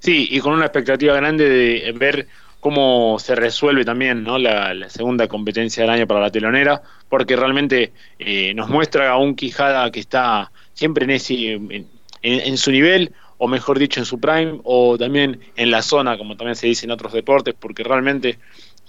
Sí, 0.00 0.28
y 0.30 0.40
con 0.40 0.54
una 0.54 0.64
expectativa 0.64 1.14
grande 1.14 1.48
de 1.48 1.92
ver 1.92 2.26
cómo 2.60 3.18
se 3.18 3.34
resuelve 3.34 3.84
también 3.84 4.22
¿no? 4.22 4.38
la, 4.38 4.88
segunda 4.88 5.28
competencia 5.28 5.82
del 5.82 5.90
año 5.90 6.06
para 6.06 6.20
la 6.20 6.30
telonera, 6.30 6.82
porque 7.08 7.36
realmente 7.36 7.92
eh, 8.18 8.54
nos 8.54 8.68
muestra 8.68 9.10
a 9.10 9.18
un 9.18 9.34
Quijada 9.34 9.90
que 9.90 10.00
está 10.00 10.50
siempre 10.72 11.04
en, 11.04 11.10
ese, 11.10 11.60
en, 12.22 12.56
su 12.56 12.70
nivel, 12.70 13.12
o 13.38 13.48
mejor 13.48 13.78
dicho, 13.78 14.00
en 14.00 14.06
su 14.06 14.20
prime, 14.20 14.60
o 14.64 14.96
también 14.98 15.40
en 15.56 15.70
la 15.70 15.82
zona, 15.82 16.16
como 16.18 16.36
también 16.36 16.56
se 16.56 16.66
dice 16.66 16.86
en 16.86 16.92
otros 16.92 17.12
deportes, 17.12 17.54
porque 17.58 17.82
realmente 17.82 18.38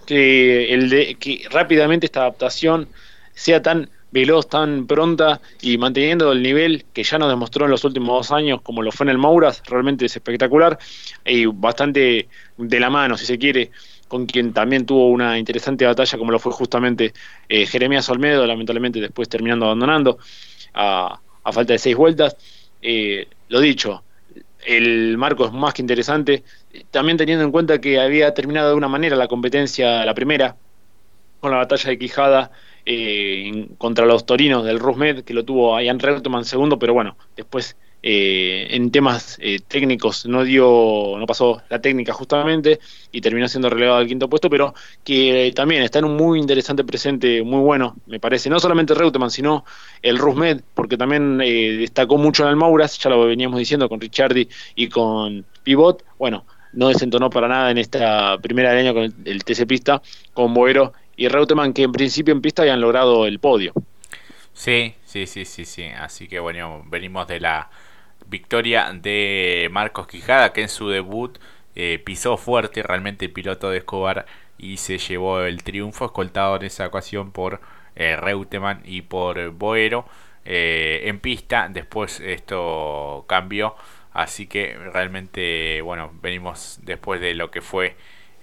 que, 0.06 0.74
el 0.74 0.90
de, 0.90 1.16
que 1.16 1.46
rápidamente 1.50 2.06
esta 2.06 2.22
adaptación 2.22 2.88
sea 3.34 3.62
tan 3.62 3.90
veloz, 4.12 4.50
tan 4.50 4.88
pronta 4.88 5.42
y 5.62 5.78
manteniendo 5.78 6.32
el 6.32 6.44
nivel 6.44 6.86
que 6.94 7.04
ya 7.04 7.18
nos 7.18 7.30
demostró 7.30 7.66
en 7.66 7.72
los 7.72 7.84
últimos 7.84 8.10
dos 8.10 8.32
años, 8.32 8.62
como 8.62 8.82
lo 8.82 8.92
fue 8.92 9.06
en 9.06 9.10
el 9.10 9.18
Mouras, 9.18 9.64
realmente 9.66 10.06
es 10.06 10.16
espectacular 10.16 10.78
y 11.26 11.46
bastante 11.46 12.28
de 12.58 12.80
la 12.80 12.90
mano, 12.90 13.18
si 13.18 13.26
se 13.26 13.38
quiere, 13.38 13.72
con 14.08 14.26
quien 14.26 14.52
también 14.52 14.86
tuvo 14.86 15.08
una 15.08 15.40
interesante 15.40 15.86
batalla, 15.86 16.18
como 16.18 16.32
lo 16.32 16.40
fue 16.40 16.52
justamente 16.52 17.14
eh, 17.48 17.66
Jeremías 17.66 18.10
Olmedo, 18.10 18.46
lamentablemente 18.46 19.00
después 19.00 19.30
terminando 19.30 19.66
abandonando 19.66 20.18
a, 20.74 21.20
falta 21.46 21.74
de 21.74 21.80
seis 21.80 21.96
vueltas. 21.96 22.36
Eh, 22.82 23.28
lo 23.48 23.62
dicho, 23.62 24.04
el 24.66 25.18
marco 25.18 25.46
es 25.46 25.54
más 25.54 25.74
que 25.74 25.82
interesante, 25.82 26.44
también 26.92 27.18
teniendo 27.18 27.44
en 27.44 27.52
cuenta 27.52 27.80
que 27.82 28.00
había 28.00 28.34
terminado 28.34 28.70
de 28.70 28.76
una 28.76 28.88
manera 28.88 29.16
la 29.16 29.28
competencia, 29.28 30.06
la 30.06 30.14
primera, 30.14 30.56
con 31.40 31.52
la 31.52 31.58
batalla 31.58 31.90
de 31.90 31.98
Quijada 31.98 32.52
eh, 32.86 33.68
contra 33.78 34.06
los 34.06 34.26
torinos 34.26 34.66
del 34.66 34.80
Rusmed, 34.80 35.24
que 35.24 35.34
lo 35.34 35.44
tuvo 35.44 35.80
Ian 35.80 36.00
Reutemann 36.00 36.46
segundo, 36.46 36.80
pero 36.80 36.94
bueno, 36.94 37.18
después 37.36 37.76
eh, 38.04 38.68
en 38.72 38.90
temas 38.90 39.38
eh, 39.40 39.60
técnicos 39.68 40.26
no 40.26 40.44
dio, 40.44 41.16
no 41.20 41.26
pasó 41.28 41.62
la 41.70 41.80
técnica 41.80 42.14
justamente 42.14 42.80
y 43.12 43.22
terminó 43.22 43.48
siendo 43.48 43.70
relegado 43.70 43.98
al 43.98 44.08
quinto 44.08 44.28
puesto, 44.28 44.50
pero 44.50 44.74
que 45.04 45.54
también 45.56 45.84
está 45.84 46.00
en 46.00 46.06
un 46.06 46.18
muy 46.18 46.40
interesante 46.40 46.84
presente, 46.84 47.44
muy 47.44 47.60
bueno, 47.60 47.96
me 48.08 48.20
parece. 48.20 48.50
No 48.50 48.60
solamente 48.60 48.96
Reutemann, 48.96 49.30
sino 49.30 49.66
el 50.02 50.18
Rusmed, 50.18 50.62
porque 50.74 50.98
también 50.98 51.40
eh, 51.42 51.78
destacó 51.78 52.18
mucho 52.18 52.44
en 52.44 52.50
el 52.50 52.56
Mauras, 52.56 52.98
ya 52.98 53.12
lo 53.12 53.26
veníamos 53.26 53.60
diciendo 53.60 53.88
con 53.88 54.02
Ricciardi 54.02 54.50
y 54.76 54.90
con 54.90 55.46
Pivot. 55.64 56.04
Bueno, 56.18 56.46
no 56.74 56.88
desentonó 56.88 57.30
para 57.30 57.48
nada 57.48 57.72
en 57.72 57.78
esta 57.78 58.38
primera 58.40 58.72
año 58.72 58.94
con 58.94 59.14
el, 59.26 59.44
TC 59.44 59.66
Pista, 59.68 60.02
con 60.34 60.54
Boero 60.54 60.94
y 61.16 61.28
Reutemann, 61.28 61.74
que 61.74 61.84
en 61.84 61.92
principio 61.92 62.34
en 62.34 62.42
pista 62.42 62.62
habían 62.62 62.82
logrado 62.82 63.26
el 63.26 63.40
podio. 63.40 63.74
Sí, 64.54 64.96
sí, 65.06 65.28
sí, 65.28 65.46
sí, 65.46 65.66
sí. 65.66 65.86
Así 65.86 66.28
que 66.28 66.40
bueno, 66.40 66.84
venimos 66.88 67.28
de 67.28 67.40
la 67.40 67.70
victoria 68.28 68.92
de 68.94 69.70
Marcos 69.72 70.08
Quijada, 70.08 70.54
que 70.54 70.62
en 70.62 70.70
su 70.70 70.90
debut 70.90 71.38
eh, 71.76 72.02
pisó 72.04 72.38
fuerte 72.38 72.84
realmente 72.84 73.26
el 73.26 73.32
piloto 73.32 73.70
de 73.70 73.80
Escobar 73.80 74.26
y 74.58 74.78
se 74.78 74.98
llevó 74.98 75.42
el 75.42 75.64
triunfo, 75.64 76.06
escoltado 76.06 76.56
en 76.58 76.64
esa 76.64 76.88
ocasión 76.88 77.32
por 77.32 77.62
eh, 77.96 78.16
Reutemann 78.16 78.82
y 78.86 79.02
por 79.02 79.52
Boero 79.52 80.06
eh, 80.46 81.04
en 81.06 81.20
pista. 81.20 81.68
Después 81.70 82.20
esto 82.20 83.26
cambió, 83.28 83.76
así 84.14 84.48
que 84.48 84.76
realmente, 84.94 85.82
bueno, 85.82 86.12
venimos 86.22 86.80
después 86.84 87.22
de 87.22 87.34
lo 87.36 87.52
que 87.52 87.62
fue 87.62 87.96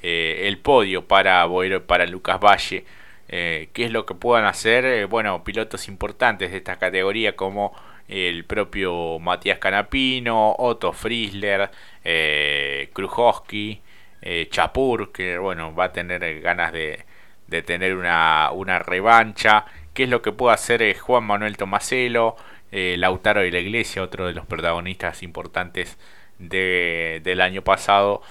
el 0.02 0.59
podio 0.59 1.07
para 1.07 1.44
Boero 1.46 1.87
para 1.87 2.07
Lucas 2.07 2.38
Valle. 2.40 2.85
¿Qué 3.28 3.68
es 3.74 3.90
lo 3.92 4.07
que 4.07 4.14
puedan 4.14 4.44
hacer? 4.46 5.07
bueno, 5.09 5.44
pilotos 5.44 5.88
importantes 5.88 6.50
de 6.50 6.59
esta 6.59 6.78
categoría 6.78 7.37
como 7.37 7.74
el 8.09 8.44
propio 8.44 9.18
Matías 9.18 9.59
Canapino, 9.59 10.54
Otto 10.59 10.92
Friesler, 10.92 11.70
eh, 12.02 12.90
Krujowski, 12.94 13.83
eh, 14.22 14.48
Chapur, 14.50 15.12
que 15.12 15.38
bueno, 15.38 15.74
va 15.74 15.85
a 15.85 15.92
tener 15.92 16.40
ganas 16.40 16.72
de, 16.72 17.04
de 17.46 17.62
tener 17.62 17.94
una, 17.94 18.50
una, 18.52 18.78
revancha. 18.78 19.66
¿Qué 19.92 20.04
es 20.04 20.09
lo 20.09 20.22
que 20.22 20.33
puede 20.33 20.54
hacer 20.54 20.83
eh, 20.83 20.94
Juan 20.94 21.24
Manuel 21.24 21.57
Tomaselo, 21.57 22.37
eh, 22.72 22.96
Lautaro 22.98 23.40
de 23.40 23.50
la 23.50 23.59
Iglesia, 23.61 24.02
otro 24.02 24.26
de 24.26 24.35
los 24.35 24.46
protagonistas 24.46 25.22
importantes 25.22 25.98
de, 26.38 27.20
del 27.24 27.40
año 27.40 27.62
pasado, 27.62 28.22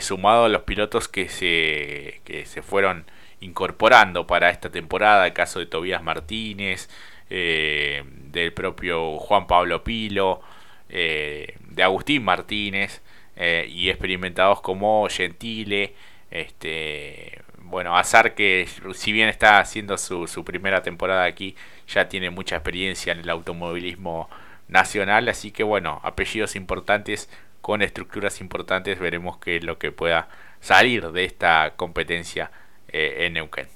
sumado 0.00 0.44
a 0.44 0.48
los 0.48 0.62
pilotos 0.62 1.08
que 1.08 1.28
se, 1.28 2.20
que 2.24 2.46
se 2.46 2.62
fueron 2.62 3.04
incorporando 3.42 4.26
para 4.26 4.50
esta 4.50 4.70
temporada, 4.70 5.26
el 5.26 5.32
caso 5.32 5.58
de 5.58 5.66
Tobías 5.66 6.02
Martínez, 6.02 6.88
eh, 7.28 8.04
del 8.06 8.52
propio 8.52 9.18
Juan 9.18 9.46
Pablo 9.46 9.82
Pilo, 9.84 10.40
eh, 10.88 11.56
de 11.60 11.82
Agustín 11.82 12.24
Martínez 12.24 13.02
eh, 13.36 13.66
y 13.70 13.90
experimentados 13.90 14.60
como 14.60 15.08
Gentile, 15.08 15.94
este, 16.30 17.40
bueno, 17.58 17.96
Azar 17.96 18.34
que 18.34 18.68
si 18.94 19.12
bien 19.12 19.28
está 19.28 19.58
haciendo 19.60 19.98
su, 19.98 20.26
su 20.26 20.44
primera 20.44 20.82
temporada 20.82 21.24
aquí, 21.24 21.56
ya 21.94 22.08
tiene 22.08 22.30
mucha 22.30 22.56
experiencia 22.56 23.12
en 23.12 23.20
el 23.20 23.30
automovilismo 23.30 24.28
nacional, 24.68 25.28
así 25.28 25.50
que 25.50 25.62
bueno, 25.62 26.00
apellidos 26.02 26.56
importantes 26.56 27.28
con 27.60 27.82
estructuras 27.82 28.40
importantes, 28.40 28.98
veremos 28.98 29.38
qué 29.38 29.56
es 29.56 29.64
lo 29.64 29.78
que 29.78 29.92
pueda 29.92 30.28
salir 30.60 31.12
de 31.12 31.24
esta 31.24 31.74
competencia 31.76 32.50
en 32.88 33.34
Neuquén. 33.34 33.68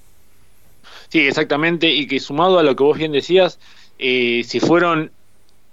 Sí, 1.09 1.21
exactamente, 1.27 1.89
y 1.89 2.07
que 2.07 2.21
sumado 2.21 2.59
a 2.59 2.63
lo 2.63 2.75
que 2.75 2.83
vos 2.83 2.99
bien 2.99 3.13
decías, 3.13 3.59
eh, 3.99 4.43
si 4.45 4.61
fueron, 4.61 5.11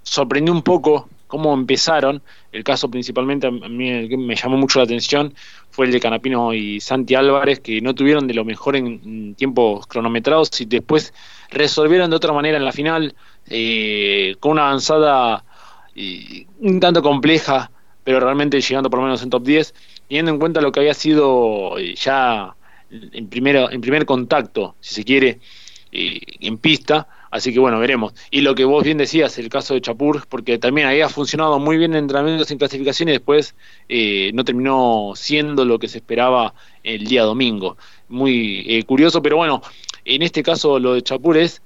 sorprendió 0.02 0.52
un 0.52 0.62
poco 0.62 1.08
cómo 1.34 1.52
empezaron, 1.52 2.22
el 2.52 2.62
caso 2.62 2.88
principalmente 2.88 3.48
a 3.48 3.50
mí 3.50 4.06
me 4.16 4.36
llamó 4.36 4.56
mucho 4.56 4.78
la 4.78 4.84
atención 4.84 5.34
fue 5.68 5.86
el 5.86 5.90
de 5.90 5.98
Canapino 5.98 6.54
y 6.54 6.78
Santi 6.78 7.16
Álvarez, 7.16 7.58
que 7.58 7.80
no 7.80 7.92
tuvieron 7.92 8.28
de 8.28 8.34
lo 8.34 8.44
mejor 8.44 8.76
en, 8.76 9.34
tiempos 9.34 9.84
cronometrados 9.88 10.60
y 10.60 10.66
después 10.66 11.12
resolvieron 11.50 12.08
de 12.08 12.14
otra 12.14 12.32
manera 12.32 12.56
en 12.56 12.64
la 12.64 12.70
final, 12.70 13.16
eh, 13.48 14.36
con 14.38 14.52
una 14.52 14.68
avanzada 14.68 15.44
eh, 15.96 16.46
un 16.60 16.78
tanto 16.78 17.02
compleja, 17.02 17.72
pero 18.04 18.20
realmente 18.20 18.60
llegando 18.60 18.88
por 18.88 19.00
lo 19.00 19.06
menos 19.06 19.20
en 19.24 19.30
top 19.30 19.42
10, 19.42 19.74
teniendo 20.06 20.30
en 20.30 20.38
cuenta 20.38 20.60
lo 20.60 20.70
que 20.70 20.78
había 20.78 20.94
sido 20.94 21.76
ya 21.96 22.54
en, 22.90 23.28
primero, 23.28 23.72
en 23.72 23.80
primer 23.80 24.06
contacto, 24.06 24.76
si 24.78 24.94
se 24.94 25.04
quiere, 25.04 25.28
eh, 25.28 25.40
en 25.94 26.58
pista. 26.58 27.06
Así 27.30 27.52
que 27.52 27.58
bueno, 27.58 27.80
veremos. 27.80 28.14
Y 28.30 28.42
lo 28.42 28.54
que 28.54 28.64
vos 28.64 28.84
bien 28.84 28.98
decías, 28.98 29.38
el 29.38 29.48
caso 29.48 29.74
de 29.74 29.80
Chapur, 29.80 30.24
porque 30.28 30.58
también 30.58 30.86
había 30.86 31.08
funcionado 31.08 31.58
muy 31.58 31.76
bien 31.76 31.92
en 31.92 32.04
entrenamientos 32.04 32.48
en 32.52 32.58
clasificación 32.58 33.08
y 33.08 33.12
después 33.12 33.56
eh, 33.88 34.30
no 34.34 34.44
terminó 34.44 35.14
siendo 35.16 35.64
lo 35.64 35.80
que 35.80 35.88
se 35.88 35.98
esperaba 35.98 36.54
el 36.84 37.06
día 37.06 37.24
domingo. 37.24 37.76
Muy 38.08 38.64
eh, 38.68 38.84
curioso, 38.84 39.20
pero 39.20 39.36
bueno, 39.36 39.62
en 40.04 40.22
este 40.22 40.44
caso 40.44 40.78
lo 40.78 40.94
de 40.94 41.02
Chapur 41.02 41.36
es 41.36 41.60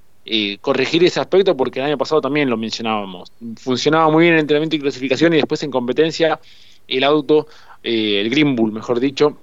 corregir 0.60 1.02
ese 1.04 1.20
aspecto 1.20 1.56
porque 1.56 1.80
el 1.80 1.86
año 1.86 1.96
pasado 1.98 2.20
también 2.20 2.50
lo 2.50 2.56
mencionábamos. 2.58 3.32
Funcionaba 3.56 4.10
muy 4.10 4.24
bien 4.24 4.34
en 4.34 4.40
entrenamiento 4.40 4.76
y 4.76 4.78
clasificación 4.78 5.32
y 5.32 5.36
después 5.36 5.62
en 5.62 5.70
competencia 5.70 6.38
el 6.86 7.04
auto, 7.04 7.46
el 7.82 8.28
Green 8.28 8.54
Bull, 8.54 8.72
mejor 8.72 9.00
dicho, 9.00 9.38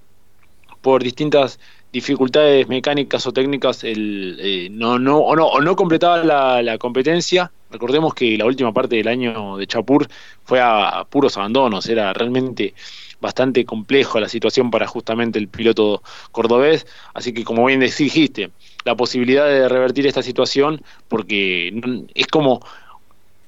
por 0.82 1.04
distintas 1.04 1.60
dificultades 1.96 2.68
mecánicas 2.68 3.26
o 3.26 3.32
técnicas 3.32 3.86
el, 3.86 4.38
eh, 4.42 4.68
no, 4.70 5.00
no, 5.00 5.20
o, 5.20 5.34
no, 5.34 5.48
o 5.48 5.62
no 5.62 5.78
completaba 5.78 6.62
la, 6.62 6.78
competencia. 6.78 7.54
Recordemos 7.72 8.14
que 8.14 8.38
la 8.38 8.46
última 8.46 8.74
parte 8.74 8.98
del 8.98 9.08
año 9.08 9.56
de 9.56 9.66
Chapur 9.66 10.06
fue 10.44 10.60
a, 10.60 11.06
puros 11.10 11.38
abandonos, 11.38 11.88
era 11.88 12.12
realmente 12.12 12.74
bastante 13.22 13.64
complejo 13.64 14.20
la 14.20 14.28
situación 14.28 14.70
para 14.72 14.88
justamente 14.88 15.40
el 15.40 15.48
piloto 15.48 16.04
cordobés, 16.34 16.86
así 17.14 17.32
que 17.32 17.46
como 17.46 17.66
bien 17.66 17.80
dijiste, 17.80 18.52
la 18.84 18.96
posibilidad 18.96 19.46
de 19.46 19.70
revertir 19.70 20.06
esta 20.06 20.22
situación, 20.22 20.82
porque 21.08 21.74
es 22.14 22.28
como 22.28 22.60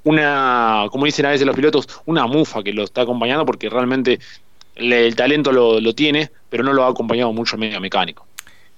una, 0.05 0.85
como 0.89 1.03
dicen 1.03 1.25
a 1.25 1.31
veces 1.31 1.45
los 1.45 1.55
pilotos, 1.55 1.89
una 2.05 2.27
mufa 2.27 2.63
que 2.63 2.71
lo 2.71 2.85
está 2.85 3.01
acompañando, 3.01 3.45
porque 3.45 3.69
realmente 3.69 4.19
el 4.75 5.15
talento 5.17 5.51
lo, 5.51 5.81
lo, 5.81 5.93
tiene, 5.93 6.31
pero 6.49 6.63
no 6.63 6.71
lo 6.71 6.85
ha 6.85 6.89
acompañado 6.89 7.33
mucho 7.33 7.57
el 7.57 7.59
medio 7.59 7.81
mecánico. 7.81 8.26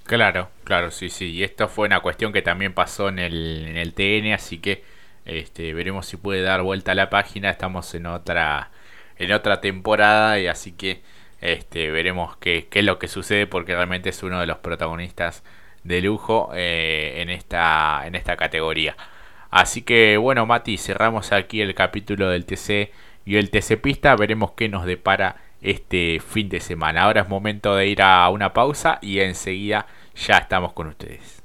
Claro, 0.09 0.49
claro, 0.63 0.89
sí, 0.89 1.09
sí. 1.11 1.25
Y 1.33 1.43
esto 1.43 1.67
fue 1.67 1.85
una 1.85 1.99
cuestión 1.99 2.33
que 2.33 2.41
también 2.41 2.73
pasó 2.73 3.09
en 3.09 3.19
el, 3.19 3.67
en 3.67 3.77
el 3.77 3.93
TN, 3.93 4.33
así 4.33 4.57
que 4.57 4.83
este, 5.25 5.71
veremos 5.75 6.07
si 6.07 6.17
puede 6.17 6.41
dar 6.41 6.63
vuelta 6.63 6.93
a 6.93 6.95
la 6.95 7.11
página. 7.11 7.51
Estamos 7.51 7.93
en 7.93 8.07
otra, 8.07 8.71
en 9.17 9.31
otra 9.31 9.61
temporada 9.61 10.39
y 10.39 10.47
así 10.47 10.71
que 10.71 11.03
este, 11.41 11.91
veremos 11.91 12.37
qué, 12.37 12.67
qué 12.71 12.79
es 12.79 12.85
lo 12.85 12.97
que 12.97 13.07
sucede 13.07 13.45
porque 13.45 13.75
realmente 13.75 14.09
es 14.09 14.23
uno 14.23 14.39
de 14.39 14.47
los 14.47 14.57
protagonistas 14.57 15.43
de 15.83 16.01
lujo 16.01 16.49
eh, 16.55 17.17
en, 17.21 17.29
esta, 17.29 18.01
en 18.07 18.15
esta 18.15 18.35
categoría. 18.35 18.97
Así 19.51 19.83
que 19.83 20.17
bueno, 20.17 20.45
Mati, 20.47 20.77
cerramos 20.79 21.31
aquí 21.31 21.61
el 21.61 21.75
capítulo 21.75 22.29
del 22.29 22.45
TC 22.45 22.91
y 23.25 23.37
el 23.37 23.51
TC 23.51 23.77
Pista. 23.79 24.15
Veremos 24.15 24.53
qué 24.53 24.69
nos 24.69 24.85
depara 24.85 25.35
este 25.61 26.19
fin 26.19 26.49
de 26.49 26.59
semana. 26.61 27.03
Ahora 27.03 27.21
es 27.21 27.29
momento 27.29 27.75
de 27.75 27.87
ir 27.87 28.01
a 28.01 28.27
una 28.29 28.53
pausa 28.53 28.97
y 29.01 29.19
enseguida 29.19 29.85
ya 30.27 30.37
estamos 30.37 30.73
con 30.73 30.87
ustedes. 30.87 31.38